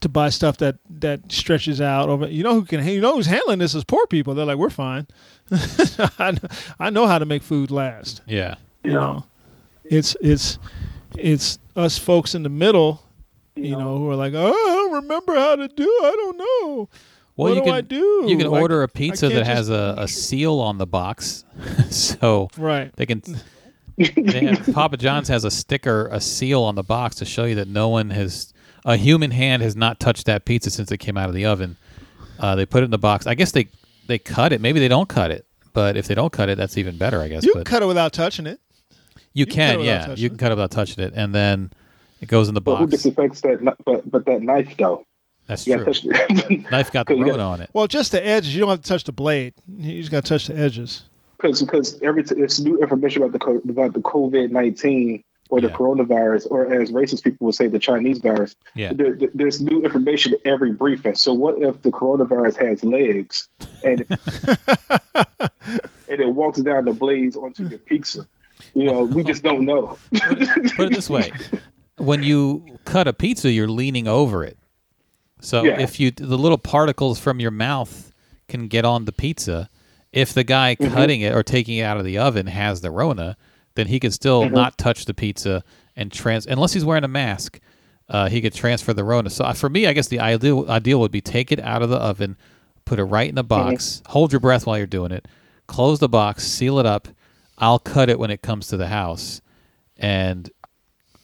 [0.00, 3.26] to buy stuff that that stretches out over you know who can you know who's
[3.26, 5.06] handling this is poor people they're like we're fine
[6.18, 6.38] I, know,
[6.78, 8.56] I know how to make food last Yeah.
[8.84, 9.24] You know
[9.84, 10.58] it's it's
[11.16, 13.02] it's us folks in the middle
[13.56, 16.88] you know who are like oh i don't remember how to do i don't know
[17.36, 18.24] Well, what you do can I do?
[18.26, 21.44] you can Like, order a pizza that has a, a seal on the box,
[21.90, 23.22] so right they can.
[23.96, 27.56] They have, Papa John's has a sticker, a seal on the box to show you
[27.56, 31.16] that no one has, a human hand has not touched that pizza since it came
[31.16, 31.76] out of the oven.
[32.38, 33.26] Uh, they put it in the box.
[33.26, 33.66] I guess they
[34.06, 34.60] they cut it.
[34.60, 37.26] Maybe they don't cut it, but if they don't cut it, that's even better, I
[37.26, 37.42] guess.
[37.44, 38.60] You but cut it without touching it.
[39.34, 41.70] You can can, yeah, you can cut it without touching it, and then
[42.20, 42.74] it goes in the box.
[42.74, 43.02] But who box.
[43.02, 43.76] disinfects that?
[43.84, 45.04] But but that knife though,
[45.46, 45.84] That's you true.
[46.12, 47.70] got to Knife got the 'Cause you Rona got- on it.
[47.72, 48.54] Well, just the edges.
[48.54, 49.54] You don't have to touch the blade.
[49.68, 51.04] You just got to touch the edges.
[51.36, 55.62] because because every t- there's new information about the co- about the COVID nineteen or
[55.62, 55.74] the Yeah.
[55.74, 58.54] coronavirus, or as racist people would say, the Chinese virus.
[58.74, 58.92] Yeah.
[58.92, 61.14] There, there- there's new information every briefing.
[61.14, 63.48] So what if the coronavirus has legs
[63.82, 64.00] and
[66.08, 68.26] and it walks down the blades onto your pizza?
[68.74, 69.98] You know, we just don't know.
[70.76, 71.32] Put it this way:
[71.96, 74.58] when you cut a pizza, you're leaning over it.
[75.40, 75.80] So Yeah.
[75.80, 78.12] if you the little particles from your mouth
[78.48, 79.68] can get on the pizza,
[80.12, 80.92] if the guy Mm-hmm.
[80.94, 83.36] cutting it or taking it out of the oven has the Rona,
[83.74, 84.54] then he can still Mm-hmm.
[84.54, 85.62] not touch the pizza
[85.96, 87.60] and trans unless he's wearing a mask.
[88.08, 89.28] Uh, he could transfer the Rona.
[89.28, 91.90] So uh, for me, I guess the ideal ideal would be take it out of
[91.90, 92.36] the oven,
[92.84, 93.70] put it right in the Mm-hmm.
[93.70, 95.28] box, hold your breath while you're doing it,
[95.66, 97.06] close the box, seal it up.
[97.58, 99.40] I'll cut it when it comes to the house,
[99.96, 100.48] and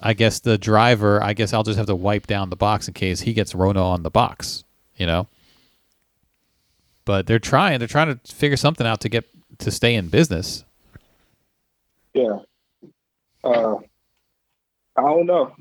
[0.01, 2.95] I guess the driver, I guess I'll just have to wipe down the box in
[2.95, 4.65] case he gets Rona on the box,
[4.97, 5.29] you know.
[7.05, 7.79] But they're trying.
[7.79, 9.25] They're trying to figure something out to get
[9.59, 10.65] to stay in business.
[12.15, 12.39] yeah.
[13.43, 13.77] Uh,
[14.97, 15.55] I don't know.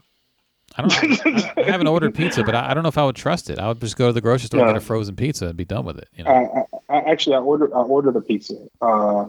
[0.77, 1.27] I don't.
[1.27, 3.59] I, I haven't ordered pizza, but I, I don't know if I would trust it.
[3.59, 4.73] I would just go to the grocery store and No.
[4.73, 6.07] get a frozen pizza and be done with it.
[6.15, 6.31] You know.
[6.31, 9.25] I, I, I actually I ordered I ordered a pizza uh,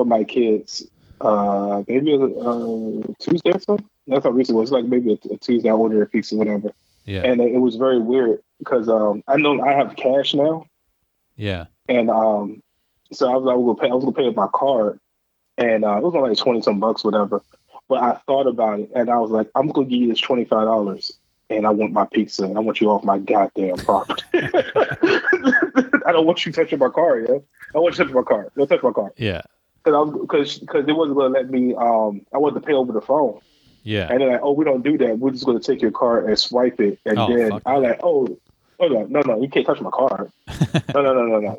[0.00, 0.86] for my kids.
[1.20, 3.86] Uh, maybe uh, Tuesday or something.
[4.06, 4.72] That's how recent it was.
[4.72, 6.70] Like maybe a, a Tuesday I ordered a pizza, whatever.
[7.04, 7.20] yeah.
[7.22, 10.64] And it was very weird because um, I know I have cash now,
[11.36, 11.66] yeah.
[11.88, 12.62] and um,
[13.12, 14.98] so I was I was gonna pay I was gonna pay with my card,
[15.58, 17.42] and uh, it was only like twenty some bucks, whatever.
[17.86, 20.46] But I thought about it, and I was like, I'm gonna give you this twenty
[20.46, 21.12] five dollars,
[21.50, 24.22] and I want my pizza, and I want you off my goddamn property.
[24.34, 27.38] I don't want you touching my car, yeah.
[27.74, 28.50] I want you touching my car.
[28.56, 29.42] Don't touch my car Yeah.
[29.82, 31.74] Because I was because because it wasn't gonna let me.
[31.74, 33.40] Um, I wanted to pay over the phone,
[33.82, 34.08] Yeah.
[34.10, 35.18] and they're like, "Oh, we don't do that.
[35.18, 38.00] We're just gonna take your card and swipe it." And Oh, then I was like,
[38.02, 38.38] "Oh,
[38.80, 40.30] no, no, no, you can't touch my card.
[40.94, 41.56] no, no, no, no, no.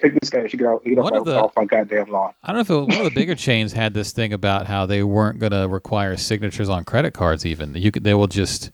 [0.00, 0.52] take this cash.
[0.52, 0.84] You get out.
[0.84, 3.12] Get One off, the- off my goddamn lawn." I don't know if it, one of
[3.12, 6.84] the bigger chains had this thing about how they weren't going to require signatures on
[6.84, 7.44] credit cards.
[7.46, 8.70] Even you could, they will just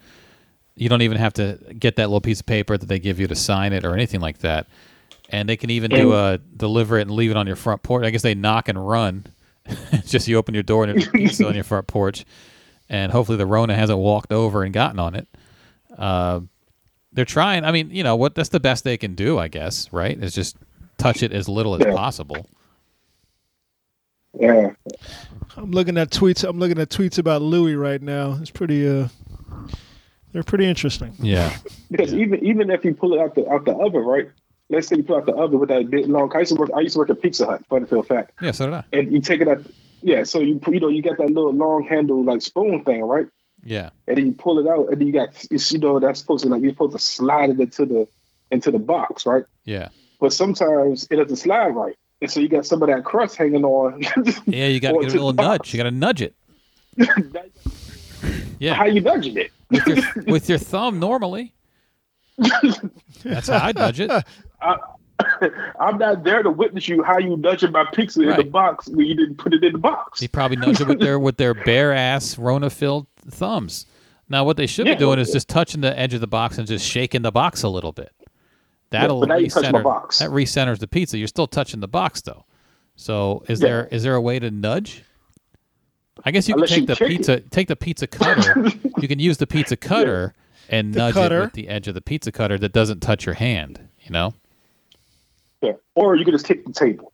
[0.77, 3.27] you don't even have to get that little piece of paper that they give you
[3.27, 4.67] to sign it or anything like that.
[5.31, 8.05] And they can even do a deliver it and leave it on your front porch.
[8.05, 9.27] I guess they knock and run.
[9.65, 12.25] It's just you open your door and there's a pizza on your front porch,
[12.89, 15.27] and hopefully the Rona hasn't walked over and gotten on it.
[15.99, 16.41] Uh,
[17.13, 17.65] they're trying.
[17.65, 18.35] I mean, you know what?
[18.37, 19.93] That's the best they can do, I guess.
[19.93, 20.17] Right?
[20.23, 20.57] Is just
[20.99, 21.93] touch it as little as Yeah.
[21.93, 22.47] possible.
[24.39, 24.71] Yeah,
[25.57, 26.47] I'm looking at tweets.
[26.47, 28.37] I'm looking at tweets about Louis right now.
[28.41, 28.87] It's pretty.
[28.87, 29.09] Uh,
[30.33, 31.15] they're pretty interesting.
[31.19, 31.57] Yeah.
[31.91, 34.29] because even even if you pull it out the out the oven, right?
[34.69, 36.31] Let's say you pull out the oven with that big long.
[36.35, 36.71] I used to work.
[36.75, 37.65] I used to work at Pizza Hut.
[37.69, 38.33] Funny feel fact.
[38.43, 38.51] Yeah.
[38.51, 38.85] So did I.
[38.93, 39.65] And you take it out.
[40.03, 43.27] Yeah, so you you know you got that little long handle like spoon thing, right?
[43.65, 43.91] Yeah.
[44.07, 46.45] and then you pull it out, and then you got it's, you know that's supposed
[46.45, 48.09] to like you're supposed to slide it into the
[48.51, 49.45] into the box, right?
[49.65, 49.89] Yeah.
[50.21, 53.65] But sometimes it doesn't slide right, and so you got some of that crust hanging
[53.65, 54.03] on.
[54.47, 55.75] Yeah, you got to Or give it to a little nudge.
[55.75, 56.35] You got to nudge it.
[58.59, 58.75] Yeah.
[58.75, 59.53] How you nudging it?
[59.71, 61.53] with your, with your thumb normally.
[63.23, 64.11] That's how I nudge it.
[65.81, 69.07] I'm not there to witness you how you nudging my pizza in the box when
[69.07, 70.21] you didn't put it in the box.
[70.21, 73.87] They probably nudge it with their with their bare ass Rona filled thumbs.
[74.29, 74.95] Now, what they should Yeah.
[74.95, 77.63] be doing is just touching the edge of the box and just shaking the box
[77.63, 78.13] a little bit.
[78.91, 79.83] That'll but now you my recenter.
[79.83, 80.19] box.
[80.19, 81.17] That recenters the pizza.
[81.19, 82.45] You're still touching the box though.
[82.97, 83.69] So, is Yeah.
[83.69, 85.03] there is there a way to nudge?
[86.25, 87.17] I guess you Unless can you take the kick it.
[87.17, 88.67] pizza take the pizza cutter.
[89.01, 90.35] you can use the pizza cutter
[90.69, 91.39] and The nudge cutter.
[91.39, 93.89] it with the edge of the pizza cutter that doesn't touch your hand.
[94.03, 94.35] You know.
[95.63, 95.73] Yeah.
[95.95, 97.13] Or you could just kick the table.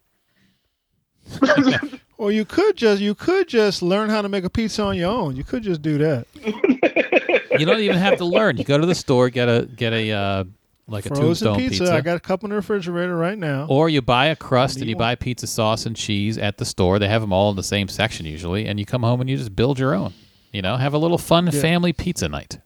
[2.19, 5.11] Or you could just you could just learn how to make a pizza on your
[5.11, 5.35] own.
[5.35, 6.27] You could just do that.
[7.59, 8.57] You don't even have to learn.
[8.57, 10.45] You go to the store, get a get a uh,
[10.87, 11.81] like a Frozen tombstone pizza.
[11.85, 13.67] pizza, I got a couple in the refrigerator right now.
[13.69, 16.65] or you buy a crust and you you buy pizza sauce and cheese at the
[16.65, 16.99] store.
[16.99, 19.37] They have them all in the same section usually, and you come home and you
[19.37, 20.15] just build your own.
[20.53, 21.61] You know, have a little fun Yeah.
[21.61, 22.59] family pizza night.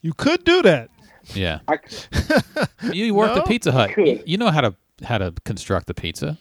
[0.00, 0.90] You could do that.
[1.34, 1.78] Yeah, I,
[2.92, 3.42] you worked No?
[3.42, 3.96] at Pizza Hut.
[3.96, 6.38] You, you know how to how to construct the pizza.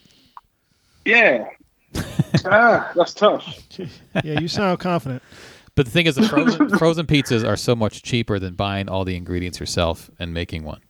[1.06, 1.46] yeah.
[2.46, 3.58] ah, that's tough.
[4.24, 5.24] Yeah, you sound confident.
[5.76, 9.06] But the thing is, the frozen frozen pizzas are so much cheaper than buying all
[9.06, 10.82] the ingredients yourself and making one.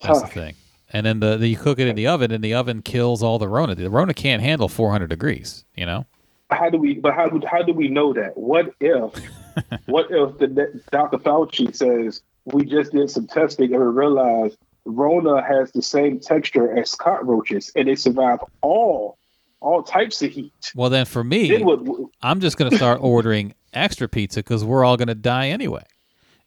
[0.00, 0.54] That's the thing.
[0.92, 3.38] And then the, the you cook it in the oven, and the oven kills all
[3.38, 3.74] the Rona.
[3.74, 5.64] The Rona can't handle 400 degrees.
[5.74, 6.06] You know.
[6.54, 6.94] How do we?
[6.94, 8.36] But how do how do we know that?
[8.36, 9.14] What if?
[9.86, 11.18] what if the Dr.
[11.18, 16.76] Fauci says we just did some testing and we realized Rona has the same texture
[16.76, 19.18] as cockroaches, and they survive all
[19.60, 20.52] all types of heat.
[20.74, 21.80] Well, then for me, Then what?
[22.20, 25.84] I'm just going to start ordering extra pizza because we're all going to die anyway.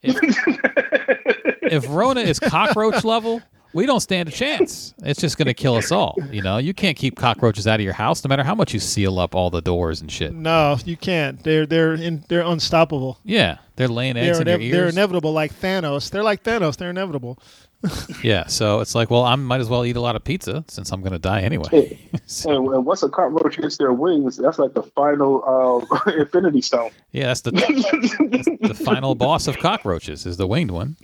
[0.02, 0.16] If,
[1.62, 4.94] if Rona is cockroach level, we don't stand a chance.
[5.02, 6.16] It's just going to kill us all.
[6.30, 8.80] You know, you can't keep cockroaches out of your house no matter how much you
[8.80, 10.32] seal up all the doors and shit.
[10.32, 11.42] No, you can't.
[11.42, 13.18] They're they're in, they're unstoppable.
[13.24, 16.10] Yeah, they're laying eggs They're in your they're inevitable, like Thanos.
[16.10, 16.76] They're like Thanos.
[16.76, 17.38] They're inevitable.
[18.24, 20.90] yeah, so it's like, well, I might as well eat a lot of pizza since
[20.90, 21.98] I'm going to die anyway.
[22.44, 26.90] And, and once a cockroach hits their wings, that's like the final uh, Infinity Stone.
[27.12, 30.96] yeah, that's the the final boss of cockroaches is the winged one.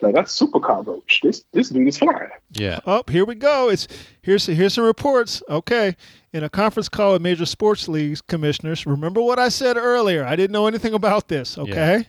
[0.00, 1.20] like that's super cockroach.
[1.22, 2.28] This this dude is flying.
[2.50, 2.80] Yeah.
[2.86, 3.68] Oh, here we go.
[3.68, 3.86] It's
[4.22, 5.44] here's here's some reports.
[5.48, 5.94] Okay,
[6.32, 8.84] in a conference call with major sports leagues commissioners.
[8.86, 10.24] Remember what I said earlier?
[10.24, 11.56] I didn't know anything about this.
[11.56, 12.06] Okay.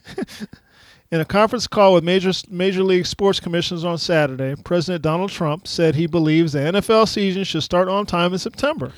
[1.12, 5.68] In a conference call with major major league sports commissioners on Saturday, President Donald Trump
[5.68, 8.92] said he believes the NFL season should start on time in September.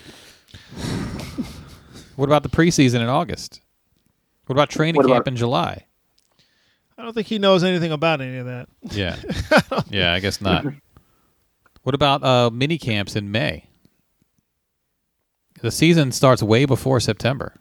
[2.15, 3.61] What about the preseason in August?
[4.47, 5.85] What about training What camp in July?
[6.97, 8.69] I don't think he knows anything about any of that.
[8.81, 9.17] Yeah.
[9.89, 10.65] yeah, I guess not.
[11.83, 13.69] What about uh, mini camps in May?
[15.61, 17.53] The season starts way before September.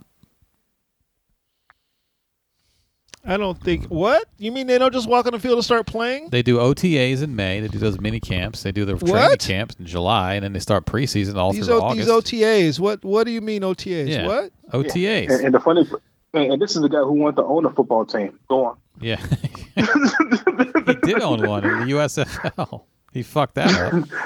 [3.26, 4.66] I don't think what you mean.
[4.66, 6.30] They don't just walk on the field and start playing.
[6.30, 7.60] They do OTAs in May.
[7.60, 8.62] They do those mini camps.
[8.62, 9.40] They do their training What?
[9.40, 12.78] camps in July, and then they start preseason all These, through o- these OTAs.
[12.78, 14.08] What what do you mean OTAs?
[14.08, 14.26] Yeah.
[14.26, 14.52] What?
[14.72, 15.30] OTAs.
[15.30, 15.86] And, and the funny,
[16.34, 18.38] and, and this is the guy who wanted to own a football team.
[18.48, 18.76] Go on.
[19.00, 19.16] Yeah.
[19.74, 22.84] he did own one in the USFL.
[23.12, 24.04] He fucked that up.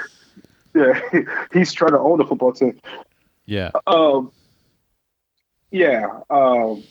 [0.74, 1.00] Yeah,
[1.52, 2.80] he's trying to own a football team.
[3.44, 3.72] Yeah.
[3.88, 4.30] Um,
[5.72, 6.06] yeah.
[6.30, 6.84] Um,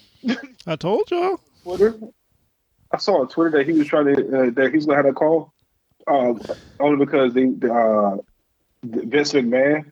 [0.68, 1.40] I told y'all.
[1.64, 1.96] Twitter.
[2.92, 5.14] I saw on Twitter that he was trying to uh, that he's gonna have a
[5.14, 5.54] call,
[6.08, 6.42] um,
[6.80, 8.18] only because the uh,
[8.84, 9.92] Vince McMahon,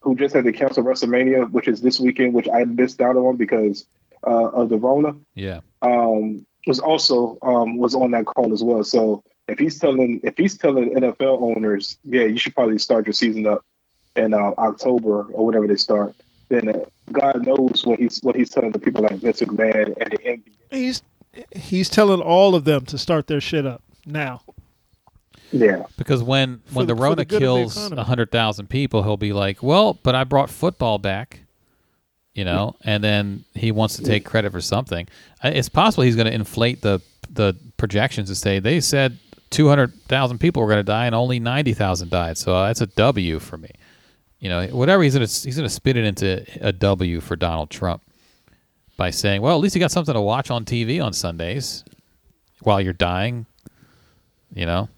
[0.00, 3.36] who just had to cancel WrestleMania, which is this weekend, which I missed out on
[3.36, 3.86] because
[4.26, 5.60] uh, of the Rona, Yeah.
[5.82, 8.84] um, was also um, was on that call as well.
[8.84, 13.14] So if he's telling if he's telling NFL owners, yeah, you should probably start your
[13.14, 13.64] season up
[14.16, 16.14] in uh, October or whatever they start,
[16.48, 16.78] then uh,
[17.12, 20.40] God knows what he's what he's telling the people like Vince McMahon and the NBA.
[20.70, 21.02] He's
[21.54, 24.42] he's telling all of them to start their shit up now.
[25.52, 25.84] Yeah.
[25.96, 28.02] Because when when the- the Rona the good of the kills economy.
[28.02, 31.40] hundred thousand people, he'll be like, "Well, but I brought football back,"
[32.34, 35.08] you know, and then he wants to take credit for something.
[35.42, 39.18] It's possible he's going to inflate the the projections and say they said
[39.50, 42.66] two hundred thousand people were going to die and only ninety thousand died, so uh,
[42.66, 43.70] that's a W for me.
[44.40, 47.34] You know, whatever he's going to he's going to spit it into a W for
[47.36, 48.02] Donald Trump
[48.96, 51.84] by saying, "Well, at least you got something to watch on TV on Sundays
[52.60, 53.46] while you're dying."
[54.54, 54.88] You know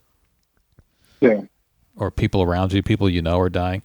[1.20, 1.40] Yeah.
[1.96, 3.82] or people around you, people you know are dying.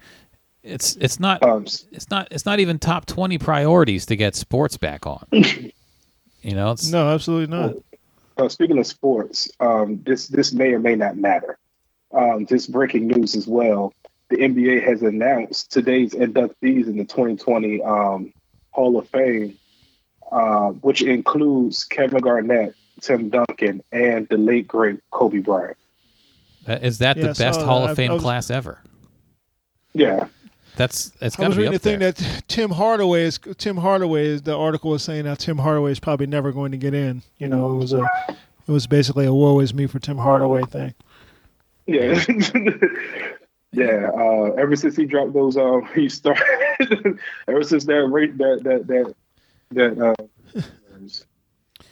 [0.64, 4.78] It's it's not Um, it's not it's not even top twenty priorities to get sports
[4.78, 5.26] back on.
[5.32, 5.72] you
[6.54, 7.76] know, it's No, absolutely not.
[8.38, 11.58] uh, speaking of sports, um, this this may or may not matter.
[12.12, 13.94] Um, just breaking news as well.
[14.30, 18.34] The NBA has announced today's inductees in the 2020 um,
[18.72, 19.58] Hall of Fame,
[20.32, 25.78] uh, which includes Kevin Garnett, Tim Duncan, and the late great Kobe Bryant.
[26.68, 27.92] uh, is that Yeah, the best saw Hall that.
[27.92, 28.80] of I- Fame I was- class ever?
[29.94, 30.28] Yeah,
[30.76, 32.12] That's it's I got was to be reading up the thing there.
[32.12, 36.00] that Tim Hardaway is Tim Hardaway is the article was saying that Tim Hardaway is
[36.02, 37.22] probably never going to get in.
[37.38, 38.04] You know, it was a
[38.68, 40.94] it was basically a woe is me for Tim Hardaway thing.
[41.86, 42.22] yeah,
[43.76, 44.10] yeah.
[44.16, 47.20] Uh, ever since he dropped those, um, he started.
[47.48, 49.16] ever since that rate, that that that
[49.72, 50.16] that.
[50.20, 50.62] Uh,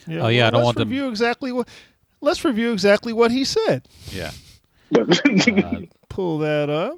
[0.09, 1.67] Oh, yeah, I don't let's want them- review exactly what.
[2.19, 3.87] Let's review exactly what he said.
[4.11, 4.31] yeah.
[4.95, 5.05] uh,
[6.09, 6.97] Pull that up.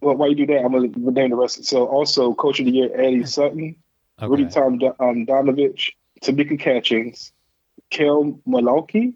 [0.00, 1.64] well, while you do that, I'm gonna name the rest.
[1.66, 3.76] So, also, Coach of the Year, Eddie Sutton,
[4.22, 5.90] Rudy Tom um, Donovich,
[6.22, 7.32] Tamika Catchings,
[7.90, 9.14] Kim Mulkey,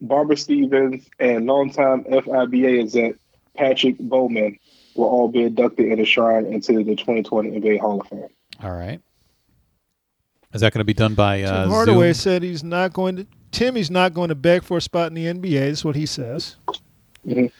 [0.00, 3.14] Barbara Stevens, and longtime FIBA exec
[3.56, 4.58] Patrick Baumann
[4.94, 8.26] will all be inducted and enshrined into the 2020 NBA Hall of Fame.
[8.62, 9.00] All right.
[10.52, 12.14] Is that going to be done by uh, Tim Hardaway Zoom?
[12.14, 13.26] said he's not going to.
[13.52, 15.60] Tim, he's not going to beg for a spot in the NBA.
[15.62, 16.56] Is what he says.
[17.26, 17.50] Mhm.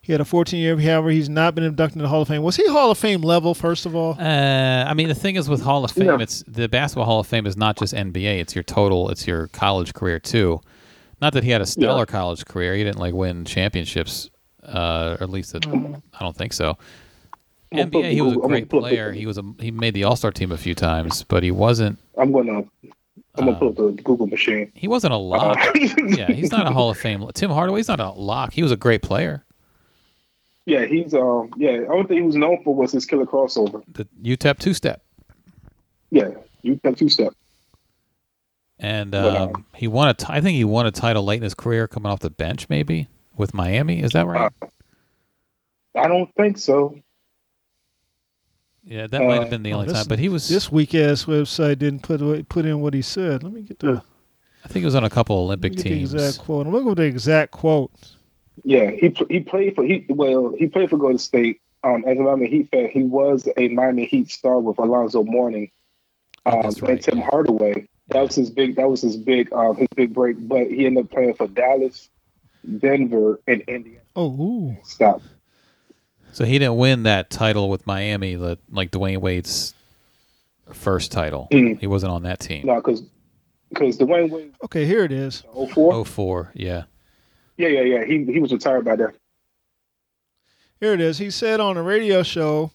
[0.00, 2.42] He had a 14 year, however, he's not been inducted into the Hall of Fame.
[2.42, 4.16] Was he Hall of Fame level, first of all?
[4.18, 6.18] Uh, I mean, the thing is with Hall of Fame, Yeah.
[6.20, 9.48] it's the basketball Hall of Fame is not just NBA; it's your total, it's your
[9.48, 10.60] college career too.
[11.20, 12.04] Not that he had a stellar Yeah.
[12.06, 14.30] college career; he didn't like win championships,
[14.68, 16.76] uh, or at least it, I don't think so.
[17.72, 19.12] I'm gonna NBA, he was a Google- I'm great gonna player.
[19.12, 21.98] He was a he made the All Star team a few times, but he wasn't
[22.16, 22.62] I'm gonna
[23.36, 24.72] I'm gonna pull up the Google machine.
[24.74, 25.58] He wasn't a Uh, lock.
[26.06, 27.26] yeah, he's not a Hall of Fame.
[27.34, 28.52] Tim Hardaway's not a lock.
[28.52, 29.44] He was a great player.
[30.66, 31.78] yeah, he's um yeah.
[31.78, 33.82] The only thing he was known for was his killer crossover.
[33.92, 35.02] The UTEP two step,
[36.10, 36.30] Yeah,
[36.62, 37.34] you got two step.
[38.78, 40.14] and But, um, um, he won a.
[40.14, 42.68] T- I think he won a title late in his career, coming off the bench,
[42.68, 43.08] maybe
[43.38, 44.02] with Miami.
[44.02, 44.52] Is that right?
[44.60, 44.66] Uh,
[45.96, 46.96] I don't think so.
[48.84, 50.06] yeah, that might have uh, been the oh, only this- time.
[50.08, 50.48] But he was.
[50.48, 53.42] This weak ass website didn't put put in what he said.
[53.42, 54.02] Let me get the,
[54.64, 56.14] I think it was on a couple let Olympic me get the teams.
[56.14, 56.66] exact quote.
[56.66, 57.92] I'm looking for the exact quote.
[58.64, 61.60] Yeah, he he played for he well he played for Golden State.
[61.84, 65.70] Um, as a Miami Heat fan, he was a Miami Heat star with Alonzo Mourning
[66.44, 67.18] um, That's and Tim.
[67.20, 67.88] Hardaway.
[68.08, 68.76] That was his big.
[68.76, 69.52] That was his big.
[69.52, 70.36] Um, his big break.
[70.40, 72.08] But he ended up playing for Dallas,
[72.78, 74.00] Denver, and Indiana.
[74.14, 74.76] Oh, ooh.
[74.84, 75.22] Stop.
[76.32, 79.74] So he didn't win that title with Miami, the, like Dwyane Wade's
[80.72, 81.48] first title.
[81.50, 81.80] Mm.
[81.80, 82.66] He wasn't on that team.
[82.66, 83.02] No, because
[83.70, 85.42] because Dwyane Wade Okay, here it is.
[85.52, 85.94] 04.
[85.94, 86.84] Oh four, yeah.
[87.56, 88.04] Yeah, yeah, yeah.
[88.04, 89.12] He he was retired by then.
[90.80, 91.18] Here it is.
[91.18, 92.72] He said on a radio show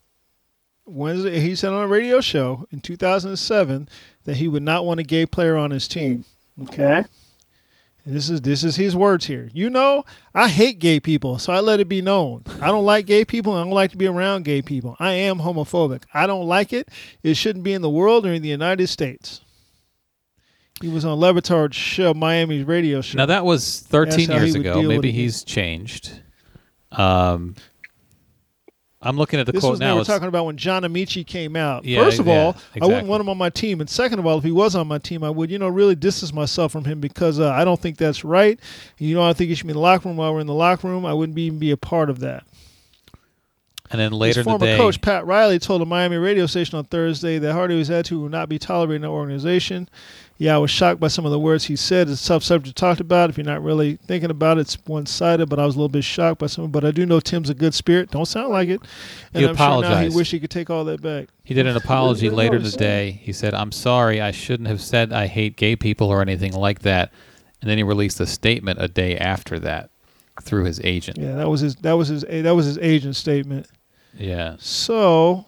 [0.85, 1.39] Wednesday.
[1.39, 3.87] He said on a radio show in 2007
[4.25, 6.25] that he would not want a gay player on his team.
[6.63, 7.05] Okay.
[8.05, 9.49] This is this is his words here.
[9.53, 10.03] You know,
[10.35, 12.43] I hate gay people, so I let it be known.
[12.61, 13.53] I don't like gay people.
[13.53, 14.97] and I don't like to be around gay people.
[14.99, 16.03] I am homophobic.
[16.13, 16.89] I don't like it.
[17.23, 19.39] It shouldn't be in the world or in the United States.
[20.81, 23.17] He was on Le Batard's show, Miami's radio show.
[23.17, 24.81] Now that was 13 That's how he years ago.
[24.81, 25.13] Maybe it.
[25.13, 26.11] he's changed.
[26.91, 27.55] Um,
[29.05, 29.97] I'm looking at the This quote was now.
[29.97, 31.83] were talking about when John Amaechi came out.
[31.85, 34.25] Yeah, First of yeah, all, I wouldn't want him on my team, and second of
[34.25, 36.85] all, if he was on my team, I would, you know, really distance myself from
[36.85, 38.59] him because uh, I don't think that's right.
[38.97, 40.53] You know, I think he should be in the locker room while we're in the
[40.53, 41.05] locker room.
[41.05, 42.43] I wouldn't be, even be a part of that.
[43.91, 46.45] and then later His in the former day, coach Pat Riley told a Miami radio
[46.45, 49.89] station on Thursday that Hardaway's attitude would not be tolerated in the organization.
[50.39, 52.09] Yeah, I was shocked by some of the words he said.
[52.09, 53.29] It's a tough subject to talk about.
[53.29, 55.89] If you're not really thinking about it, it's one sided, but I was a little
[55.89, 56.71] bit shocked by some.
[56.71, 58.09] But I do know Tim's a good spirit.
[58.11, 58.81] Don't sound like it.
[59.33, 60.11] And He I'm sure now apologized.
[60.11, 61.29] he wish he could take all that back.
[61.43, 63.11] he did an apology later in the day.
[63.21, 64.19] He said, "I'm sorry.
[64.19, 67.13] I shouldn't have said I hate gay people or anything like that."
[67.61, 69.91] And then he released a statement a day after that
[70.41, 71.19] through his agent.
[71.19, 71.75] Yeah, that was his.
[71.77, 72.23] That was his.
[72.23, 73.67] That was his agent statement.
[74.17, 74.55] Yeah.
[74.59, 75.45] So,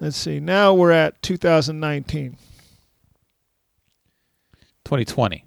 [0.00, 0.40] let's see.
[0.40, 2.36] Now we're at 2019.
[4.90, 5.44] 2020.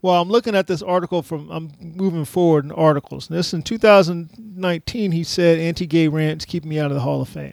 [0.00, 1.50] Well, I'm looking at this article from.
[1.50, 3.28] I'm moving forward in articles.
[3.28, 7.52] This in 2019, he said anti-gay rants keep me out of the Hall of Fame.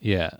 [0.00, 0.30] Yeah.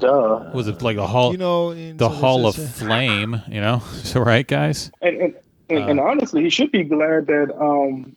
[0.00, 0.50] Duh.
[0.52, 3.40] Was it like the hall, You know, the so hall of is, uh, flame?
[3.48, 4.90] You know, so right, guys.
[5.00, 5.34] And and,
[5.70, 5.86] and, Uh.
[5.86, 8.16] and honestly, he should be glad that um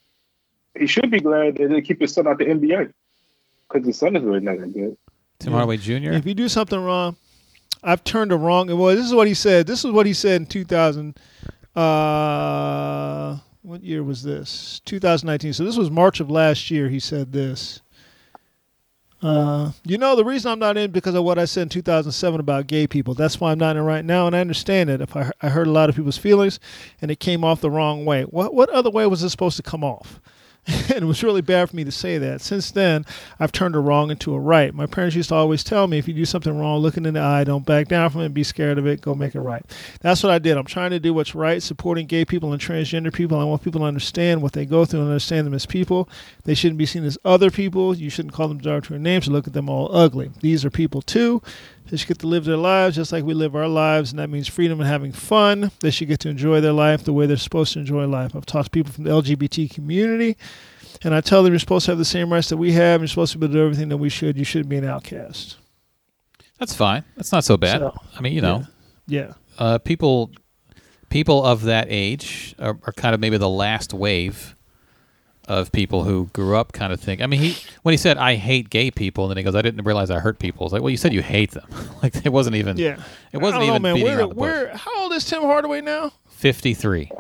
[0.78, 2.92] he should be glad that they keep his son out the NBA
[3.70, 4.98] because his son is really not that good.
[5.40, 5.60] Tim Yeah.
[5.60, 6.12] Hardaway Jr.
[6.12, 7.16] If you do something wrong,
[7.84, 8.68] I've turned a wrong.
[8.68, 9.68] Well, this is what he said.
[9.68, 11.18] This is what he said in 2000.
[11.76, 14.82] Uh, what year was this?
[14.86, 15.54] 2019.
[15.54, 16.90] So this was March of last year.
[16.90, 17.82] He said this.
[19.22, 22.40] Uh, you know, the reason I'm not in because of what I said in 2007
[22.40, 23.14] about gay people.
[23.14, 25.00] That's why I'm not in right now, and I understand it.
[25.00, 26.60] If I, I hurt a lot of people's feelings,
[27.02, 28.24] and it came off the wrong way.
[28.24, 30.20] What what other way was this supposed to come off?
[30.68, 32.40] and it was really bad for me to say that.
[32.40, 33.06] Since then,
[33.40, 34.74] I've turned a wrong into a right.
[34.74, 37.16] My parents used to always tell me, if you do something wrong, look it in
[37.16, 39.66] the eye, don't back down from it, be scared of it, go make it right.
[40.02, 40.58] That's what I did.
[40.58, 43.40] I'm trying to do what's right, supporting gay people and transgender people.
[43.40, 46.08] I want people to understand what they go through and understand them as people.
[46.44, 47.96] They shouldn't be seen as other people.
[47.96, 50.30] You shouldn't call them derogatory names and look at them all ugly.
[50.42, 51.42] These are people too.
[51.92, 54.30] They should get to live their lives just like we live our lives, and that
[54.30, 55.72] means freedom and having fun.
[55.82, 58.34] They should get to enjoy their life the way they're supposed to enjoy life.
[58.34, 60.38] I've talked to people from the LGBT community,
[61.04, 63.02] and I tell them you're supposed to have the same rights that we have.
[63.02, 64.38] You're supposed to be able to do everything that we should.
[64.38, 65.58] You shouldn't be an outcast.
[66.60, 67.04] That's fine.
[67.18, 67.80] That's not so bad.
[67.82, 68.64] So, I mean, you know,
[69.08, 69.34] Yeah.
[69.60, 70.32] uh, people
[71.10, 74.56] people of that age are, are kind of maybe the last wave
[75.48, 77.22] of people who grew up kind of think.
[77.22, 79.62] I mean, he when he said I hate gay people, and then he goes, I
[79.62, 80.66] didn't realize I hurt people.
[80.66, 81.68] It's like, well, you said you hate them.
[82.04, 82.78] like it wasn't even.
[82.78, 83.02] Yeah.
[83.32, 83.96] It wasn't I don't even know, man.
[83.96, 86.12] beating We're, around the we're, how old is Tim Hardaway now?
[86.30, 87.12] Fifty three.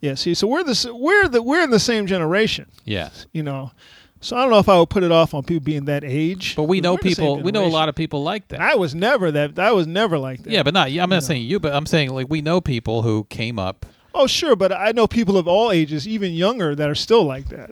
[0.00, 0.14] Yeah.
[0.14, 2.66] See, so we're the we're the we're in the same generation.
[2.84, 3.72] Yeah, You know.
[4.20, 6.56] So I don't know if I would put it off on people being that age.
[6.56, 7.40] but we know We're the same people.
[7.40, 8.60] We know a lot of people like that.
[8.60, 9.58] I was never that.
[9.58, 10.52] I was never like that.
[10.52, 10.88] yeah, but not.
[10.88, 11.20] I'm not know.
[11.20, 13.86] saying you, but I'm saying like we know people who came up.
[14.14, 17.48] Oh, sure, but I know people of all ages, even younger, that are still like
[17.50, 17.70] that.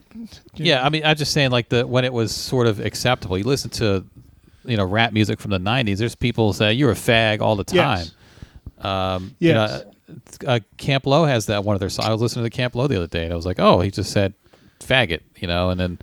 [0.54, 0.82] Yeah, know?
[0.82, 3.38] I mean, I'm just saying like the when it was sort of acceptable.
[3.38, 4.04] You listen to,
[4.64, 5.98] you know, rap music from the '90s.
[5.98, 8.06] There's people say you're a fag all the time.
[8.06, 8.12] Yes.
[8.78, 9.48] Um, Yes.
[9.48, 12.08] You know, uh, Camp Lo has that one of their songs.
[12.08, 13.90] I was listening to Camp Lo the other day, and I was like, oh, he
[13.90, 14.34] just said
[14.80, 15.98] faggot, you know, and then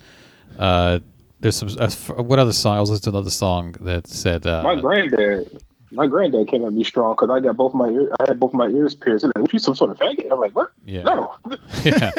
[0.58, 0.98] uh,
[1.40, 1.68] there's some.
[1.78, 1.90] Uh,
[2.22, 2.76] what other song?
[2.76, 4.46] I was listening to another song that said.
[4.46, 5.62] Uh, My granddad,
[5.94, 8.52] my granddad came at me strong because I got both my ear, I had both
[8.52, 9.24] my ears pierced.
[9.24, 10.70] He's like, "What you some sort of faggot?" I'm like, "What?
[10.84, 11.02] Yeah.
[11.04, 11.34] No."
[11.84, 12.10] Yeah.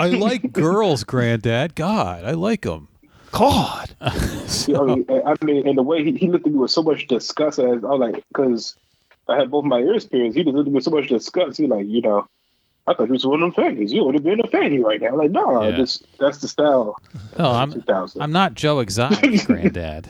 [0.00, 1.74] I like girls, Granddad.
[1.76, 2.88] God, I like them.
[3.32, 3.90] God.
[4.68, 7.06] You know, I mean, and the way he, he looked at me with so much
[7.08, 8.76] disgust, as I was like, because
[9.28, 11.58] I had both my ears pierced, he just looked at me with so much disgust.
[11.58, 12.26] He like, you know,
[12.86, 13.90] I thought you was one of them faggots.
[13.90, 15.08] You would have been a faggot right now.
[15.08, 15.76] I'm like, no, Yeah.
[15.76, 16.96] this that's the style.
[17.38, 17.82] No, I'm
[18.20, 20.08] I'm not Joe Exotic, Granddad.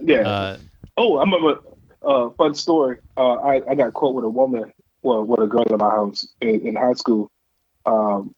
[0.00, 0.20] yeah.
[0.28, 0.56] Uh,
[0.96, 1.58] Oh, I'm a
[2.02, 2.98] uh, fun story.
[3.16, 4.72] Uh, I, I got caught with a woman,
[5.02, 7.30] well, with a girl in my house in, in high school.
[7.86, 8.34] Um,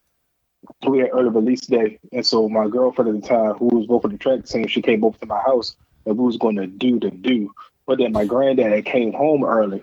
[0.86, 4.02] we had early release day, and so my girlfriend at the time, who was both
[4.02, 6.66] for the track team, she came over to my house, and we was going to
[6.66, 7.52] do the do.
[7.86, 9.82] But then my granddad came home early,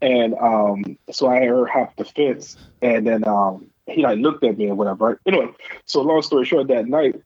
[0.00, 4.44] and um, so I had her hop the fence, and then um, he like looked
[4.44, 5.20] at me and whatever.
[5.26, 5.48] Anyway,
[5.84, 7.20] so long story short, that night,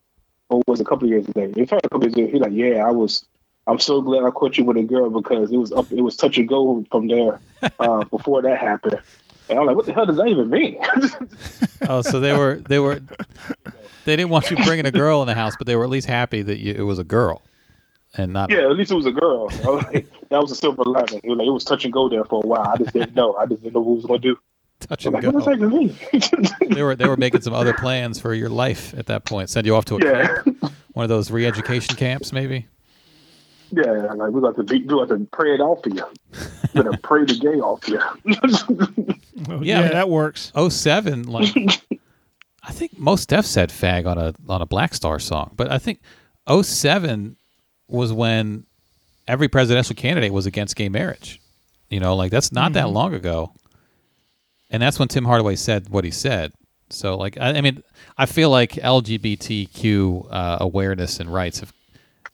[0.49, 1.43] or was a couple of years ago?
[1.43, 2.33] It was a couple of years ago.
[2.33, 3.25] He like, yeah, I was.
[3.67, 5.91] I'm so glad I caught you with a girl because it was up.
[5.91, 7.41] It was touch and go from there
[7.81, 9.01] uh, before that happened.
[9.49, 10.79] And I'm like, what the hell does that even mean?
[11.89, 13.01] oh, so they were they were
[14.05, 16.07] they didn't want you bringing a girl in the house, but they were at least
[16.07, 17.43] happy that you, it was a girl
[18.17, 18.51] and not.
[18.51, 19.47] yeah, at least it was a girl.
[19.65, 21.21] Was like, that was a silver lining.
[21.23, 22.63] It was, like, it was touch and go there for a while.
[22.67, 23.37] I just didn't know.
[23.37, 24.39] I just didn't know what it was going to do.
[24.81, 26.75] touch I'm and like, what does that mean?
[26.75, 29.51] They were they were making some other plans for your life at that point.
[29.51, 32.67] Send you off to a yeah, camp, one of those re-education camps, maybe.
[33.71, 34.13] Yeah.
[34.15, 36.05] Like we got to be, we got to pray it off for you.
[36.75, 39.15] We're gonna pray the gay off for you.
[39.49, 40.51] Oh, Yeah, yeah, that works.
[40.57, 41.55] 07, like
[42.63, 45.79] I think Mos Def said fag on a on a Black Star song, but I
[45.79, 46.01] think
[46.51, 47.37] 07
[47.87, 48.65] was when
[49.29, 51.41] every presidential candidate was against gay marriage.
[51.91, 53.53] You know, like that's not that long ago,
[54.71, 56.53] and that's when Tim Hardaway said what he said.
[56.89, 57.83] So, like, I, I mean,
[58.17, 61.73] I feel like LGBTQ uh, awareness and rights have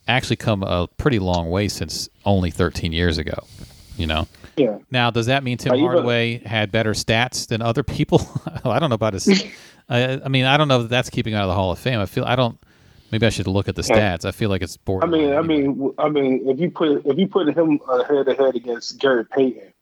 [0.08, 3.46] actually come a pretty long way since only 13 years ago.
[3.96, 4.26] You know.
[4.56, 4.78] yeah.
[4.90, 8.26] Now, does that mean Tim Hardaway had better stats than other people?
[8.64, 9.28] I don't know about his.
[9.88, 11.98] I, I mean, I don't know that that's keeping out of the Hall of Fame.
[12.00, 12.58] I feel I don't.
[13.10, 14.24] Maybe I should look at the stats.
[14.24, 15.02] I feel like it's boring.
[15.02, 18.24] I mean, I mean, I mean, if you put if you put him uh, head
[18.24, 19.72] to head against Gary Payton,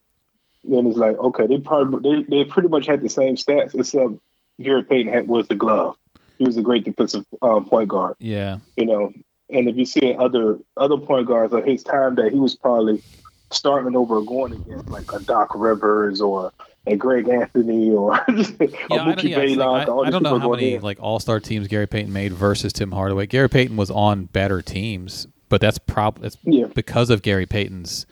[0.65, 4.15] then it's like okay, they probably they, they pretty much had the same stats except
[4.61, 5.97] Gary Payton had was the glove.
[6.39, 9.13] He was a great defensive um, point guard, yeah, you know.
[9.53, 13.03] And if you see other other point guards of his time, that he was probably
[13.51, 16.53] starting over going against like a Doc Rivers or
[16.87, 18.43] a Greg Anthony or a yeah.
[18.91, 20.83] I don't, Mookie yeah, like, I, I, don't know how many in.
[20.83, 23.27] like All Star teams Gary Payton made versus Tim Hardaway.
[23.27, 26.67] Gary Payton was on better teams, but that's probably it's Yeah.
[26.75, 28.07] because of Gary Payton's,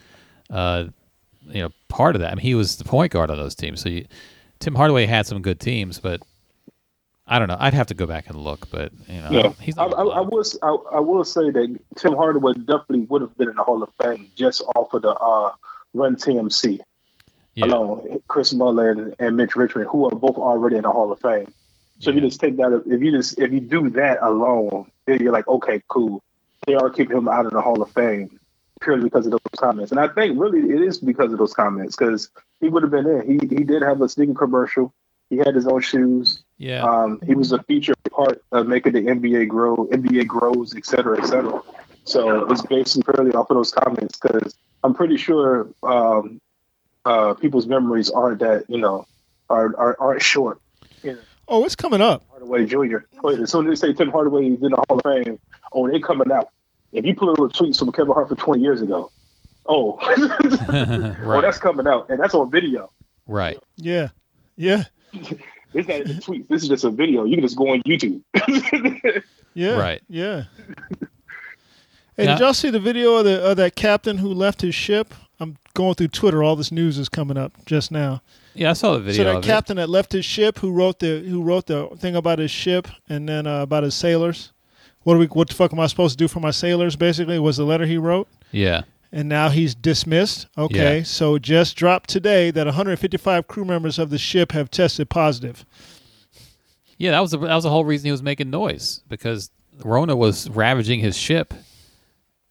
[0.50, 0.86] uh,
[1.46, 2.32] you know, part of that.
[2.32, 3.80] I mean, he was the point guard on those teams.
[3.80, 4.06] So you,
[4.60, 6.20] Tim Hardaway had some good teams, but
[7.28, 7.56] I don't know.
[7.58, 10.20] I'd have to go back and look, but you know, Yeah, he's I, I, I
[10.20, 10.44] will.
[10.62, 13.90] I, I will say that Tim Hardaway definitely would have been in the Hall of
[14.02, 15.52] Fame just off of the uh,
[15.92, 16.80] Run TMC
[17.54, 17.66] yeah.
[17.66, 18.22] alone.
[18.28, 21.52] Chris Mullin and, and Mitch Richmond, who are both already in the Hall of Fame.
[22.00, 25.20] So if you just take that, if you just if you do that alone, then
[25.20, 26.22] you're like, okay, cool.
[26.66, 28.38] They are keeping him out of the Hall of Fame
[28.80, 31.96] purely because of those comments, and I think really it is because of those comments
[31.96, 33.26] because he would have been in.
[33.26, 34.94] He he did have a sneaker commercial.
[35.30, 36.42] He had his own shoes.
[36.56, 36.82] Yeah.
[36.84, 41.22] Um, he was a featured part of making the NBA grow, NBA grows, et cetera,
[41.22, 41.62] et cetera.
[42.04, 46.40] So it's basically purely off of those comments because I'm pretty sure um,
[47.04, 49.06] uh, people's memories aren't that you know
[49.50, 50.60] are are aren't short.
[51.50, 52.24] Oh, it's coming up.
[52.30, 52.98] Hardaway Jr.
[53.22, 55.38] But as soon as they say Tim Hardaway is in the Hall of Fame,
[55.72, 56.50] oh, they're coming out.
[56.92, 59.10] If you pull up tweets from Kevin Hart for 20 years ago,
[59.66, 59.98] oh,
[61.22, 62.90] oh, that's coming out, and that's on video.
[63.26, 63.58] right.
[63.76, 64.08] Yeah.
[64.56, 64.84] Yeah.
[65.12, 66.48] It's not even tweets.
[66.48, 67.24] This is just a video.
[67.24, 68.22] You can just go on YouTube.
[69.54, 69.76] Yeah.
[69.76, 70.00] Right.
[70.08, 70.44] Yeah.
[72.16, 72.32] Hey, Yeah.
[72.34, 75.14] did y'all see the video of the of that captain who left his ship?
[75.40, 76.42] I'm going through Twitter.
[76.44, 78.22] All this news is coming up just now.
[78.54, 80.98] Yeah, I saw the video so that of captain that left his ship, who wrote
[81.00, 84.52] the who wrote the thing about his ship, and then uh, about his sailors.
[85.02, 85.26] What do we?
[85.26, 86.94] What the fuck am I supposed to do for my sailors?
[86.96, 88.28] Basically, was the letter he wrote.
[88.52, 88.82] Yeah.
[89.12, 90.46] And now he's dismissed.
[90.56, 91.02] Okay, Yeah.
[91.04, 95.64] so just dropped today that 155 crew members of the ship have tested positive.
[96.96, 99.50] Yeah, that was the, that was the whole reason he was making noise because
[99.84, 101.54] Rona was ravaging his ship,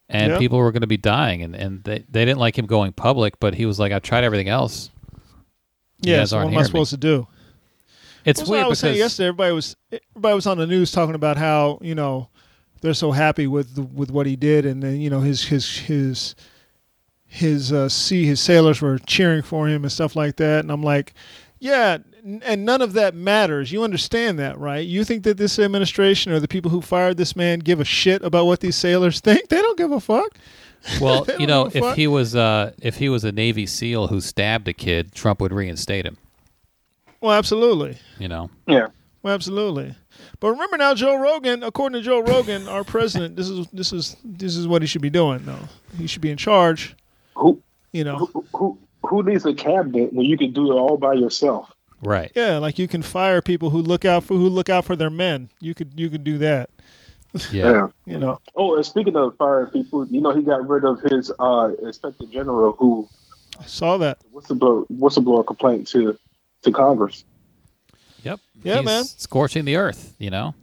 [0.10, 0.38] and Yeah.
[0.40, 3.40] people were going to be dying, and, and they, they didn't like him going public.
[3.40, 4.90] But he was like, I've tried everything else."
[6.00, 6.66] Yeah, so what am I hearing me.
[6.68, 7.28] supposed to do?
[8.24, 9.28] It's what weird I was saying because yesterday.
[9.30, 12.30] Everybody was everybody was on the news talking about how you know
[12.82, 15.78] they're so happy with the, with what he did, and then you know his his
[15.78, 16.36] his
[17.26, 20.62] his uh, sea his sailors were cheering for him and stuff like that.
[20.62, 21.14] And I'm like,
[21.60, 23.72] yeah, and none of that matters.
[23.72, 24.86] You understand that, right?
[24.86, 28.24] You think that this administration or the people who fired this man give a shit
[28.24, 29.50] about what these sailors think?
[29.50, 30.38] They don't give a fuck.
[31.02, 31.98] Well, you know, if fuck.
[31.98, 35.52] he was uh, if he was a Navy SEAL who stabbed a kid, Trump would
[35.52, 36.18] reinstate him.
[37.20, 37.98] Well, absolutely.
[38.20, 38.50] You know.
[38.68, 38.88] Yeah.
[39.24, 39.96] Well, absolutely.
[40.40, 41.64] But remember now, Joe Rogan.
[41.64, 45.02] According to Joe Rogan, our president, this is this is this is what he should
[45.02, 45.44] be doing.
[45.46, 46.96] Though he should be in charge.
[47.36, 47.62] Who
[47.92, 51.14] You know, who who who needs a cabinet when you can do it all by
[51.14, 51.72] yourself?
[52.02, 52.32] Right.
[52.36, 55.10] yeah, like you can fire people who look out for who look out for their
[55.10, 55.50] men.
[55.60, 56.70] You could you could do that.
[57.52, 57.88] Yeah.
[58.06, 61.30] You know, Oh, and speaking of firing people, you know he got rid of his
[61.40, 63.10] uh, inspector general who
[63.60, 64.20] I saw that.
[64.34, 66.18] whistleblower whistleblower complaint to
[66.62, 67.26] to Congress.
[68.68, 68.76] Yep.
[68.76, 69.04] Yeah, He's man.
[69.06, 70.16] Scorching the earth.
[70.20, 70.56] You know.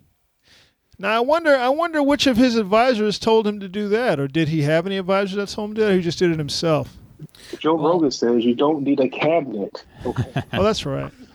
[0.99, 4.29] Now I wonder I wonder which of his advisors told him to do that, or
[4.29, 6.31] did he have any advisors that told him to do that, or he just did
[6.31, 6.97] it himself?
[7.59, 9.85] Joe Well- Rogan says you don't need a cabinet.
[10.05, 10.43] Okay.
[10.53, 11.11] Oh, that's right.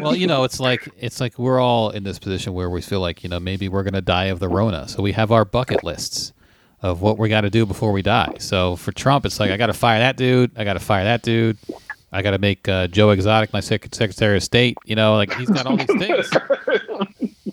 [0.00, 3.00] well, you know, it's like it's like we're all in this position where we feel
[3.00, 5.44] like you know maybe we're going to die of the Rona, so we have our
[5.44, 6.32] bucket lists
[6.82, 8.34] of what we got to do before we die.
[8.38, 11.04] So for Trump, it's like I got to fire that dude, I got to fire
[11.04, 11.56] that dude,
[12.12, 14.76] I got to make uh, Joe Exotic my sec- Secretary of State.
[14.84, 16.30] You know, like he's got all these things.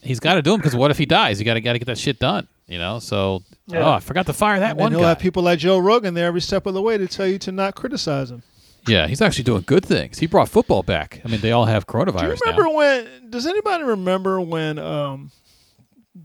[0.04, 1.40] he's got to do them because what if he dies?
[1.40, 2.48] You got to got to get that shit done.
[2.68, 3.42] You know, so
[3.74, 5.10] oh, I forgot to fire that And one he'll guy.
[5.10, 7.52] have people like Joe Rogan there every step of the way to tell you to
[7.52, 8.44] not criticize him.
[8.88, 10.20] yeah, he's actually doing good things.
[10.20, 11.20] He brought football back.
[11.26, 12.74] I mean, they all have coronavirus Do you remember now.
[12.74, 13.30] when?
[13.32, 15.32] Does anybody remember when um,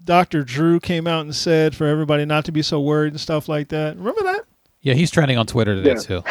[0.05, 0.43] Dr.
[0.45, 3.68] Drew came out and said for everybody not to be so worried and stuff like
[3.68, 3.97] that?
[3.97, 4.43] Remember that?
[4.82, 6.20] Yeah, he's trending on Twitter today Yeah.
[6.20, 6.22] too.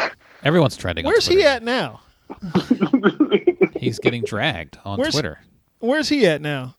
[0.44, 1.04] Everyone's trending.
[1.06, 2.00] Where's on he at now?
[3.76, 5.40] He's getting dragged on Where's- Twitter.
[5.80, 6.76] Where's he at now?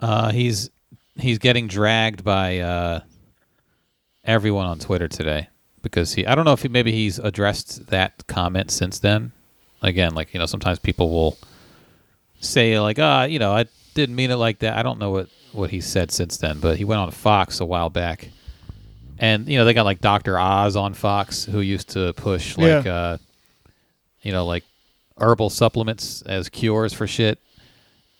[0.00, 0.70] Uh, he's
[1.16, 3.00] he's getting dragged by uh,
[4.24, 5.48] everyone on Twitter today
[5.82, 6.26] because he.
[6.26, 9.32] I don't know if he maybe he's addressed that comment since then.
[9.82, 11.38] Again, like you know, sometimes people will
[12.40, 14.76] say like, ah, you know, I didn't mean it like that.
[14.76, 17.64] I don't know what what he said since then, but he went on Fox a
[17.64, 18.28] while back,
[19.18, 22.84] and you know they got like Doctor Oz on Fox who used to push like
[22.84, 22.92] Yeah.
[22.94, 23.16] uh,
[24.22, 24.64] you know like
[25.18, 27.38] herbal supplements as cures for shit,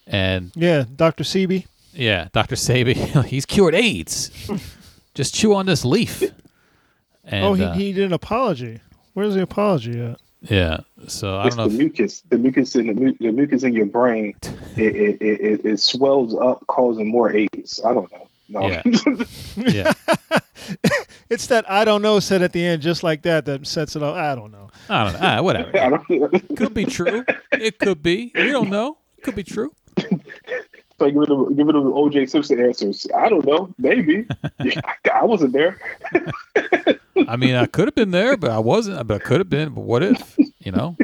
[0.06, 1.24] and Yeah, Dr.
[1.24, 1.66] Sebi.
[1.92, 2.54] yeah, Dr.
[2.56, 4.30] Sebi, he's cured AIDS.
[5.14, 6.22] Just chew on this leaf.
[7.24, 8.80] And, oh, he, uh, he did an apology.
[9.14, 10.20] Where's the apology at?
[10.42, 10.80] yeah.
[11.08, 11.74] So I It's don't the know.
[11.74, 12.22] If, mucus.
[12.28, 14.34] The mucus in the, mu- the mucus in your brain.
[14.76, 17.80] It, it, it, it, it swells up, causing more AIDS.
[17.84, 18.25] I don't know.
[18.48, 18.68] No.
[18.68, 18.82] Yeah.
[19.56, 19.92] yeah,
[21.28, 24.02] It's that I don't know said at the end, just like that, that sets it
[24.02, 24.16] off.
[24.16, 24.70] I don't know.
[24.88, 25.18] I don't know.
[25.22, 25.70] Ah, whatever.
[25.78, 26.28] I don't, know.
[26.56, 27.24] Could be true.
[27.52, 28.30] It could be.
[28.34, 28.98] We don't know.
[29.22, 29.72] Could be true.
[29.98, 33.06] so give it giving them, giving them OJ Simpson answers.
[33.16, 33.74] I don't know.
[33.78, 34.26] Maybe.
[35.12, 35.80] I wasn't there.
[37.26, 39.04] I mean, I could have been there, but I wasn't.
[39.06, 39.70] But I could have been.
[39.70, 40.36] But what if?
[40.60, 40.96] You know?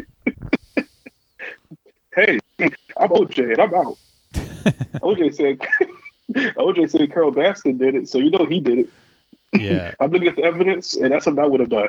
[2.14, 3.99] Hey, I'm OJ and I'm out.
[5.03, 5.59] OJ said.
[6.31, 8.89] OJ said Carole Baskin did it, so you know he did it.
[9.53, 9.95] Yeah.
[10.01, 11.89] I'm looking at the evidence, and that's something I would have done.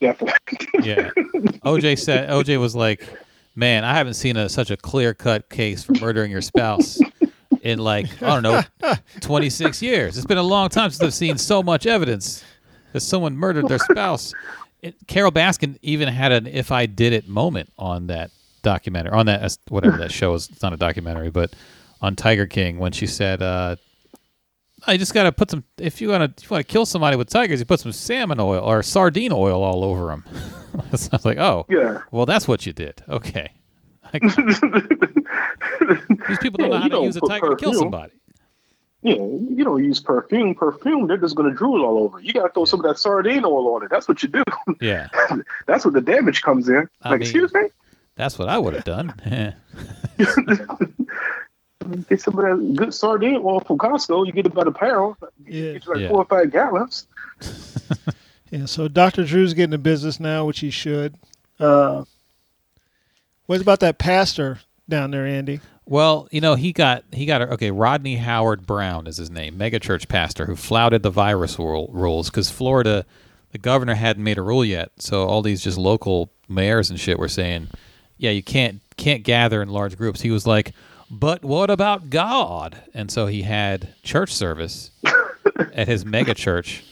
[0.00, 0.68] Definitely.
[0.82, 1.10] Yeah.
[1.64, 2.28] OJ said.
[2.28, 3.06] OJ was like,
[3.54, 7.00] "Man, I haven't seen a, such a clear cut case for murdering your spouse."
[7.62, 10.16] In like I don't know, twenty six years.
[10.16, 12.42] It's been a long time since I've seen so much evidence
[12.92, 14.34] that someone murdered their spouse.
[14.82, 19.26] It, Carole Baskin even had an "if I did it" moment on that documentary, on
[19.26, 20.48] that whatever that show is.
[20.50, 21.54] It's not a documentary, but
[22.02, 23.76] on Tiger King when she said, uh,
[24.86, 25.64] "I just got to put some.
[25.78, 27.92] If you want to, if you want to kill somebody with tigers, you put some
[27.92, 30.24] salmon oil or sardine oil all over them."
[30.94, 32.02] so I was like, "Oh, Yeah.
[32.10, 33.50] well, that's what you did." Okay.
[36.28, 37.74] These people don't Yeah, know how to use a tiger to kill perfume.
[37.74, 38.12] somebody.
[39.04, 40.54] Yeah, you don't use perfume.
[40.54, 42.20] Perfume, they're just gonna drool all over.
[42.20, 43.88] You gotta throw some of that sardine oil on it.
[43.90, 44.44] That's what you do.
[44.80, 45.08] Yeah,
[45.66, 46.88] That's where the damage comes in.
[47.02, 47.62] I like, mean- excuse me?
[48.14, 49.14] that's what I would have done.
[52.08, 54.26] Get some of that good sardine oil from Costco.
[54.26, 55.16] You get about a pound.
[55.46, 55.72] Yeah.
[55.74, 56.08] Get you like Yeah.
[56.08, 57.06] four or five gallons.
[58.50, 59.24] Yeah, so Dr.
[59.24, 61.14] Drew's getting a business now, which he should.
[61.58, 62.04] Uh,
[63.46, 64.58] what about that pastor
[64.90, 65.60] down there, Andy?
[65.86, 67.70] well, you know, he got he got a okay.
[67.70, 72.50] Rodney Howard Browne is his name, megachurch pastor who flouted the virus rule, rules because
[72.50, 73.06] Florida,
[73.52, 74.90] the governor hadn't made a rule yet.
[74.98, 77.68] So all these just local mayors and shit were saying,
[78.18, 80.20] yeah, you can't can't gather in large groups.
[80.20, 80.72] He was like,
[81.12, 82.82] but what about God?
[82.94, 84.90] And so he had church service
[85.74, 86.84] at his mega church.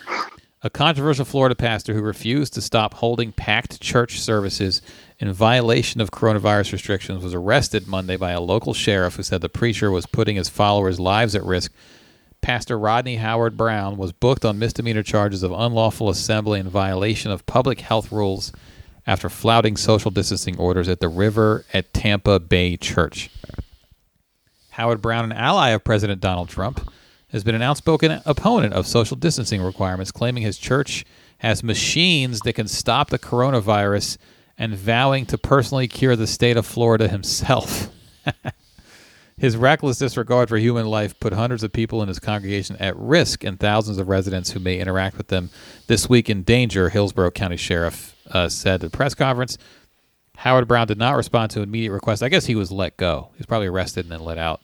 [0.62, 4.82] A controversial Florida pastor who refused to stop holding packed church services
[5.18, 9.48] in violation of coronavirus restrictions was arrested Monday by a local sheriff who said the
[9.48, 11.72] preacher was putting his followers' lives at risk.
[12.42, 17.46] Pastor Rodney Howard Browne was booked on misdemeanor charges of unlawful assembly in violation of
[17.46, 18.52] public health rules
[19.06, 23.30] after flouting social distancing orders at the River at Tampa Bay Church.
[24.80, 26.90] Howard Browne, an ally of President Donald Trump,
[27.32, 31.04] has been an outspoken opponent of social distancing requirements, claiming his church
[31.36, 34.16] has machines that can stop the coronavirus
[34.56, 37.90] and vowing to personally cure the state of Florida himself.
[39.36, 43.44] his reckless disregard for human life put hundreds of people in his congregation at risk
[43.44, 45.50] and thousands of residents who may interact with them
[45.88, 49.58] this week in danger, Hillsborough County Sheriff uh, said at a press conference.
[50.40, 52.22] Howard Browne did not respond to immediate requests.
[52.22, 53.28] I guess he was let go.
[53.32, 54.62] He was probably arrested and then let out.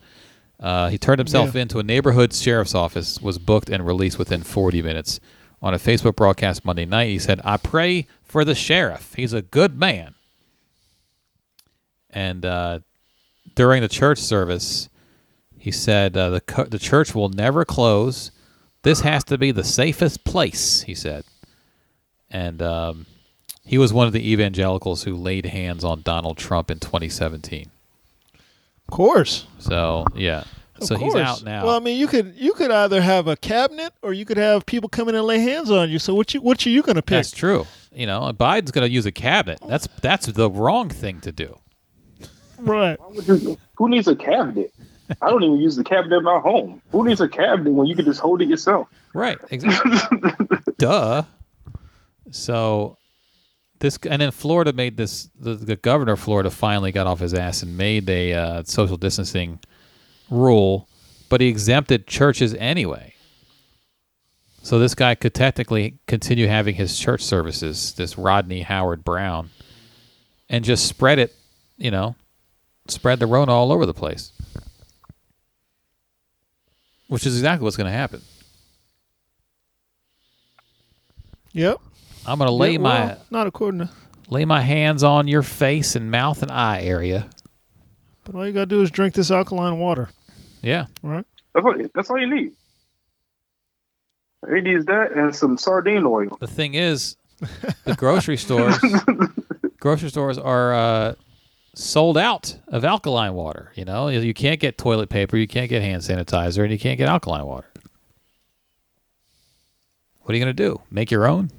[0.59, 1.63] Uh, he turned himself Yeah.
[1.63, 5.21] into a neighborhood sheriff's office, was booked and released within 40 minutes.
[5.63, 9.15] On a Facebook broadcast Monday night, he said, I pray for the sheriff.
[9.17, 10.15] He's a good man.
[12.11, 12.81] And uh,
[13.55, 14.89] during the church service,
[15.59, 18.31] he said, uh, the, co- the church will never close.
[18.83, 21.25] This has to be the safest place, he said.
[22.31, 23.07] And um,
[23.65, 27.71] he was one of the evangelicals who laid hands on Donald Trump in 2017.
[28.89, 29.47] Of course.
[29.59, 30.45] So, yeah.
[30.81, 31.65] Of so he's out now.
[31.65, 34.67] Well, I mean, you could you could either have a cabinet or you could have
[34.67, 35.99] people come in and lay hands on you.
[35.99, 37.17] So what you what are you going to pick?
[37.17, 37.67] That's true.
[37.95, 39.59] You know, Biden's going to use a cabinet.
[39.67, 41.59] That's that's the wrong thing to do.
[42.59, 42.99] Right.
[43.27, 44.73] You- Who needs a cabinet?
[45.23, 46.83] I don't even use the cabinet in my home.
[46.93, 48.89] Who needs a cabinet when you can just hold it yourself?
[49.15, 49.39] Right.
[49.51, 49.97] Exactly.
[50.79, 51.23] Duh.
[52.31, 52.99] So
[53.81, 55.29] this and then Florida made this.
[55.39, 58.97] The, the governor of Florida finally got off his ass and made a uh, social
[58.97, 59.61] distancing
[60.31, 60.89] rule,
[61.29, 63.15] but he exempted churches anyway.
[64.63, 67.95] So this guy could technically continue having his church services.
[67.95, 69.51] This Rodney Howard Browne,
[70.49, 71.35] and just spread it.
[71.77, 72.17] You know,
[72.89, 74.33] spread the Rona all over the place.
[77.09, 78.23] Which is exactly what's going to happen.
[81.53, 81.81] Yep.
[82.27, 83.91] I'm going to lay Yeah, my not according to.
[84.29, 87.29] lay my hands on your face and mouth and eye area.
[88.25, 90.09] But all you got to do is drink this alkaline water.
[90.63, 90.87] Yeah.
[91.03, 91.25] Right.
[91.55, 92.53] That's all, that's all you need.
[94.53, 96.37] He needs that and some sardine oil.
[96.41, 97.17] The thing is,
[97.85, 98.77] the grocery stores
[99.81, 101.15] grocery stores are uh,
[101.75, 103.73] sold out of alkaline water.
[103.75, 106.99] You know, you can't get toilet paper, you can't get hand sanitizer, and you can't
[106.99, 107.67] get alkaline water.
[110.23, 110.81] What are you going to do?
[110.91, 111.51] Make your own?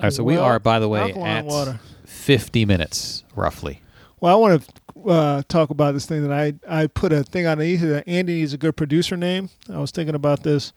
[0.00, 1.78] All right, so we are, by the way, at water.
[2.04, 3.82] 50 minutes roughly.
[4.20, 7.46] Well, I want to uh, talk about this thing that I I put a thing
[7.46, 9.48] underneath it that Andy needs a good producer name.
[9.72, 10.72] I was thinking about this,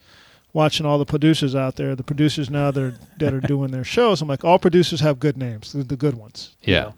[0.54, 1.96] watching all the producers out there.
[1.96, 4.22] The producers now that are, that are doing their shows.
[4.22, 6.56] I'm like, all producers have good names, the, the good ones.
[6.62, 6.82] you Yeah.
[6.84, 6.94] know.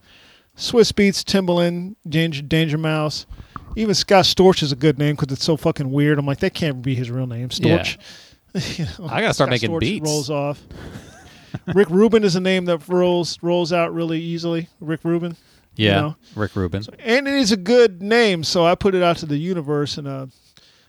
[0.58, 3.26] Swizz Beatz, Timbaland, Danger, Danger Mouse.
[3.76, 6.18] Even Scott Storch is a good name because it's so fucking weird.
[6.18, 7.98] I'm like, that can't be his real name, Storch.
[8.78, 10.06] You know, I gotta start Scott making Storch beats.
[10.10, 10.62] Rolls off.
[11.74, 14.70] Rick Rubin is a name that rolls rolls out really easily.
[14.80, 15.36] Rick Rubin.
[15.76, 16.02] you Yeah.
[16.02, 16.16] know.
[16.36, 16.84] Rick Rubin.
[17.00, 19.98] And it is a good name, so I put it out to the universe.
[19.98, 20.28] And uh,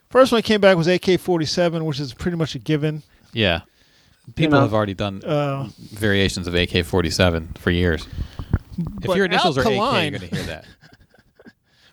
[0.09, 3.03] first one that came back was AK-47, which is pretty much a given.
[3.33, 3.61] Yeah.
[4.35, 8.05] People know, have already done Uh, variations of AK 47 for years.
[9.01, 10.65] If your initials are AK, Alkaline- you're going to hear that.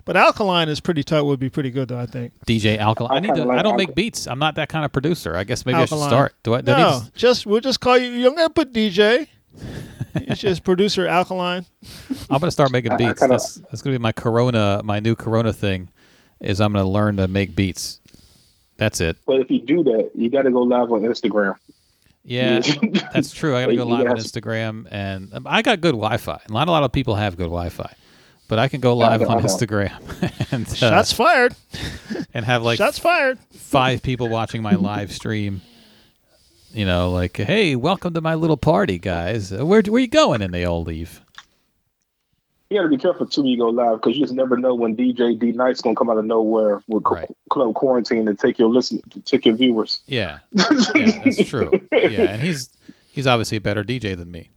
[0.05, 1.23] But Alkaline is pretty tight.
[1.23, 1.99] Would be pretty good, though.
[1.99, 2.33] I think.
[2.47, 3.13] DJ Alkaline.
[3.13, 4.27] I, I need to, like I don't make beats.
[4.27, 5.37] I'm not that kind of producer.
[5.37, 6.35] I guess maybe I should start.
[6.43, 6.61] Do I?
[6.61, 8.11] Do I need No, to- just we'll just call you.
[8.11, 9.29] You're gonna put DJ.
[10.15, 11.65] it's just producer Alkaline.
[12.31, 13.21] I'm going to start making I- I beats.
[13.21, 15.89] kinda- that's that's going to be my Corona, my new Corona thing.
[16.41, 18.01] Is I'm going to learn to make beats.
[18.77, 19.17] That's it.
[19.27, 21.55] But if you do that, you got to go live on Instagram.
[22.25, 22.61] Yeah,
[23.15, 23.55] that's true.
[23.57, 26.41] I got to go You live on Instagram, and um, I got good Wi-Fi.
[26.49, 27.95] Not a lot of people have good Wi-Fi,
[28.49, 29.93] but I can go live on Instagram
[30.53, 31.55] and uh, Shots fired.
[32.35, 33.39] and have like Shots fired.
[33.53, 35.61] five people watching my live stream.
[36.73, 39.53] You know, like, hey, welcome to my little party, guys.
[39.53, 40.43] Uh, Where where you going?
[40.43, 41.21] And they all leave.
[42.71, 44.75] You got to be careful too when you go live because you just never know
[44.75, 47.31] when DJ D Nice's gonna come out of nowhere with Right.
[47.51, 50.01] club quarantine and take your listen, take your viewers.
[50.07, 51.71] Yeah, yeah, that's true.
[51.93, 52.71] Yeah, and he's
[53.13, 54.51] he's obviously a better DJ than me.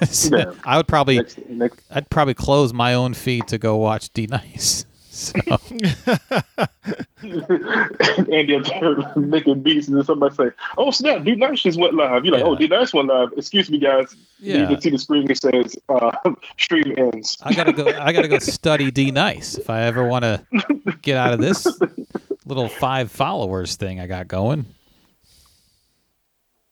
[0.06, 0.56] So.
[0.64, 4.26] I would probably Next, next, I'd probably close my own feed to go watch D
[4.26, 4.84] Nice.
[5.10, 5.32] So
[7.22, 11.94] Andy up there making beats, and then somebody say, "Oh snap, D Nice just went
[11.94, 12.48] live." You're like, Yeah.
[12.48, 14.14] "Oh, D Nice went live." Excuse me, guys.
[14.38, 14.60] Yeah.
[14.60, 16.12] You can see the screen that says uh,
[16.58, 17.88] "stream ends." I gotta go.
[17.88, 20.42] I gotta go study D Nice if I ever want to
[21.02, 21.66] get out of this
[22.46, 24.64] little five followers thing I got going.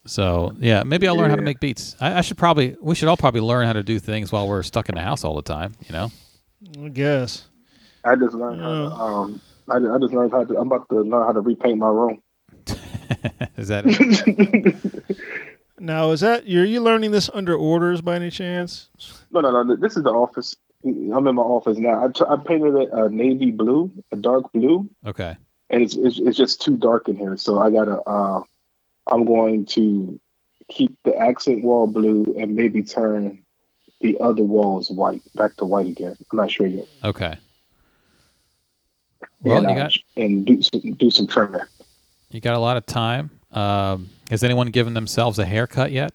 [0.08, 1.94] So yeah, maybe I'll learn how to make beats.
[2.00, 2.76] I, I should probably.
[2.80, 5.22] We should all probably learn how to do things while we're stuck in the house
[5.24, 5.74] all the time.
[5.86, 6.10] You know.
[6.84, 7.44] I guess.
[8.04, 8.94] I just learned how to.
[8.94, 10.56] Um, I, I just learned how to.
[10.58, 12.22] I'm about to learn how to repaint my room.
[13.56, 13.84] Is that?
[15.80, 18.88] Now, is that you're you learning this under orders by any chance?
[19.30, 19.76] No, no, no.
[19.76, 20.56] This is the office.
[20.84, 22.04] I'm in my office now.
[22.04, 25.36] I, t- I painted it a navy blue, a dark blue, Okay.
[25.70, 27.36] and it's, it's it's just too dark in here.
[27.36, 28.00] So I gotta.
[28.02, 28.42] Uh,
[29.08, 30.20] I'm going to
[30.68, 33.42] keep the accent wall blue and maybe turn
[34.00, 36.16] the other walls white, back to white again.
[36.30, 36.86] I'm not sure yet.
[37.02, 37.36] Okay.
[39.42, 41.60] Well, and, you uh, got and do some, do some trimming.
[42.30, 43.30] you got a lot of time.
[43.52, 46.12] Um, has anyone given themselves a haircut yet?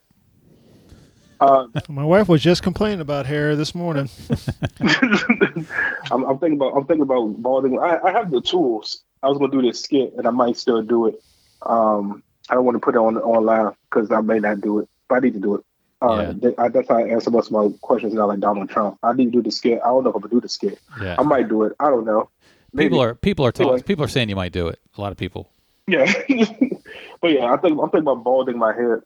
[1.39, 4.09] Uh, My wife was just complaining about hair this morning.
[4.79, 7.79] I'm, I'm thinking about I'm thinking about balding.
[7.79, 9.03] I, I have the tools.
[9.21, 11.21] I was gonna do this skit, and I might still do it.
[11.63, 14.89] Um, I don't want to put it on online because I may not do it,
[15.07, 15.65] but I need to do it.
[16.01, 16.33] Uh, Yeah.
[16.33, 18.97] th- I, that's how I answer most of my questions now, like Donald Trump.
[19.03, 19.79] I need to do the skit.
[19.83, 20.79] I don't know if I'm gonna do the skit.
[21.01, 21.15] Yeah.
[21.17, 21.73] I might do it.
[21.79, 22.29] I don't know.
[22.73, 22.89] Maybe.
[22.89, 23.67] People are people are talking.
[23.73, 23.83] Anyway.
[23.83, 24.79] People are saying you might do it.
[24.97, 25.49] A lot of people.
[25.87, 26.11] yeah,
[27.21, 29.01] but yeah, I think I'm thinking about balding my head.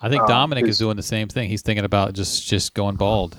[0.00, 1.48] I think Uh, Dominic is is- doing the same thing.
[1.48, 3.36] He's thinking about just just going bald,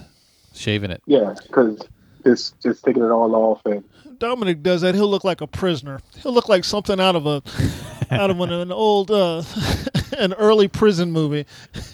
[0.53, 1.01] shaving it.
[1.05, 1.79] Yeah, because
[2.25, 3.83] just just taking it all off and
[4.17, 4.95] Dominic does that.
[4.95, 5.99] He'll look like a prisoner.
[6.23, 7.41] He'll look like something out of a
[8.11, 9.43] out of an, an old uh,
[10.17, 11.45] an early prison movie.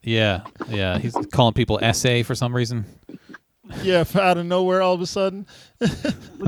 [0.00, 0.98] Yeah, yeah.
[0.98, 2.86] He's calling people SA for some reason.
[3.82, 5.46] Yeah, out of nowhere all of a sudden.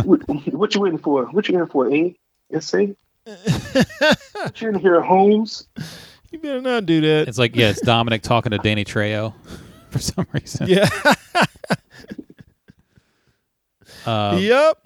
[0.02, 1.26] what, what you waiting for?
[1.26, 2.16] What you in for, A
[2.48, 2.94] Yes, say.
[3.24, 5.66] what you in here, Holmes?
[6.30, 7.28] You better not do that.
[7.28, 9.34] It's like yeah, it's Dominic talking to Danny Trejo
[9.90, 10.66] for some reason.
[10.68, 10.88] yeah.
[14.06, 14.78] Um, yep.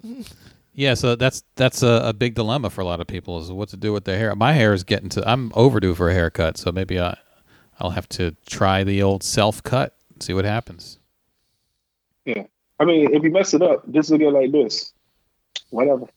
[0.73, 3.69] Yeah, so that's that's a, a big dilemma for a lot of people is what
[3.69, 4.35] to do with their hair.
[4.35, 7.17] My hair is getting to I'm overdue for a haircut, so maybe I
[7.79, 10.99] I'll have to try the old self cut, see what happens.
[12.25, 12.43] Yeah.
[12.79, 14.93] I mean, if you mess it up, this will get like this.
[15.69, 16.07] Whatever.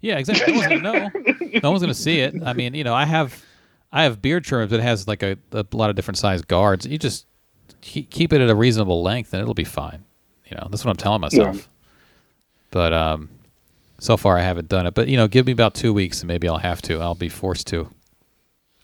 [0.00, 0.54] Yeah, exactly.
[0.54, 1.10] No one's gonna know.
[1.62, 2.34] No one's gonna see it.
[2.44, 3.44] I mean, you know, I have
[3.92, 6.86] I have beard trims that has like a, a lot of different size guards.
[6.86, 7.26] You just
[7.80, 10.04] keep, keep it at a reasonable length, and it'll be fine.
[10.46, 11.56] You know, that's what I'm telling myself.
[11.56, 11.62] Yeah.
[12.70, 13.28] But um,
[13.98, 14.94] so far I haven't done it.
[14.94, 17.00] But you know, give me about two weeks, and maybe I'll have to.
[17.00, 17.88] I'll be forced to,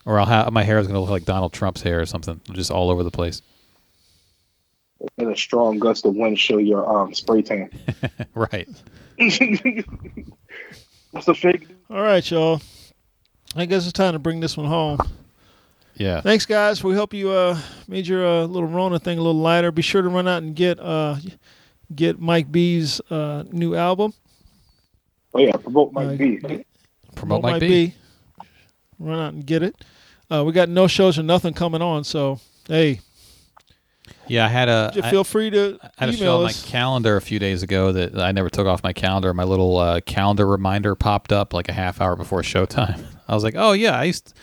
[0.05, 2.71] or I'll have my hair is gonna look like Donald Trump's hair or something, just
[2.71, 3.41] all over the place.
[5.17, 7.69] In a strong gust of wind show your um spray tan.
[8.33, 8.67] right.
[9.17, 9.37] What's
[11.25, 11.67] the fake?
[11.89, 12.61] All right, y'all.
[13.55, 14.99] I guess it's time to bring this one home.
[15.95, 16.21] Yeah.
[16.21, 16.83] Thanks, guys.
[16.83, 19.71] We hope you uh, made your uh, little Rona thing a little lighter.
[19.71, 21.15] Be sure to run out and get uh,
[21.95, 24.13] get Mike B's uh, new album.
[25.33, 26.39] Oh yeah, promote my Uh, B.
[27.15, 27.93] Promote Mike Mike B.
[28.99, 29.75] Run out and get it.
[30.31, 32.99] Uh, we got no shows or nothing coming on, so hey,
[34.27, 34.91] Yeah, I had a.
[34.93, 37.39] j- I- feel free to I had a show email on my calendar a few
[37.39, 39.33] days ago that I never took off my calendar.
[39.33, 43.03] My little uh, calendar reminder popped up like a half hour before showtime.
[43.27, 44.33] I was like, "Oh yeah, I used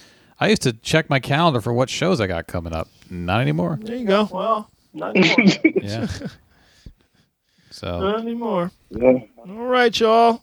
[0.40, 2.88] I used to check my calendar for what shows I got coming up.
[3.10, 4.28] Not anymore." there you go.
[4.32, 5.58] Well, not anymore.
[5.82, 6.06] Yeah.
[7.74, 8.70] So Not anymore.
[8.90, 9.18] yeah.
[9.38, 10.42] All right, y'all.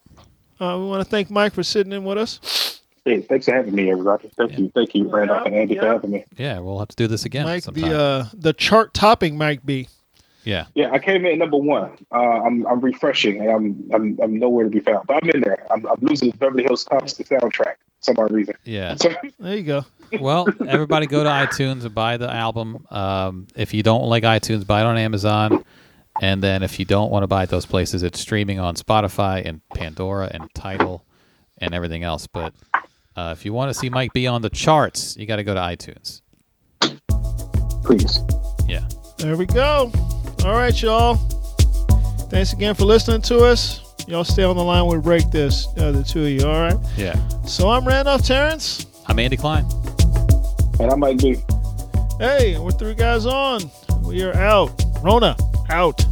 [0.60, 2.82] Uh, we want to thank Mike for sitting in with us.
[3.04, 4.30] Hey, thanks for having me, everybody.
[4.38, 6.26] Thank you, thank you, Randolph and Andy, for having me.
[6.38, 7.90] yeah, we'll have to do this again Mike, sometime.
[7.90, 9.88] the uh, the chart topping Mike B.
[10.44, 10.66] yeah.
[10.76, 11.92] Yeah, I came in at number one.
[12.12, 15.08] Uh, I'm I'm refreshing, and I'm I'm I'm nowhere to be found.
[15.08, 15.66] But I'm in there.
[15.72, 18.54] I'm, I'm losing the Beverly Hills Cops the soundtrack for some odd reason.
[18.66, 18.96] Yeah.
[19.02, 19.86] So, There you go.
[20.20, 22.86] Well, everybody go to iTunes and buy the album.
[22.92, 25.64] Um, if you don't like iTunes, buy it on Amazon.
[26.22, 29.44] And then if you don't want to buy it those places, it's streaming on Spotify
[29.44, 31.04] and Pandora and Tidal
[31.58, 32.28] and everything else.
[32.28, 32.54] But
[33.16, 35.56] uh, if you want to see Mike B on the charts, you got to go
[35.56, 36.22] to iTunes.
[37.84, 38.20] please.
[38.68, 38.88] Yeah.
[39.18, 39.92] There we go.
[40.46, 41.16] All right, y'all.
[42.30, 43.82] Thanks again for listening to us.
[44.08, 44.86] Y'all stay on the line.
[44.86, 46.48] We'll break this, uh, the two of you.
[46.48, 46.78] All right.
[46.98, 47.16] Yeah.
[47.46, 48.86] So I'm Randolph Terrence.
[49.08, 49.66] I'm Andy Klein.
[50.80, 51.38] And I might be.
[52.20, 53.62] Hey, we're three guys on.
[54.04, 54.91] We are out.
[55.04, 55.36] Rona
[55.70, 56.06] out.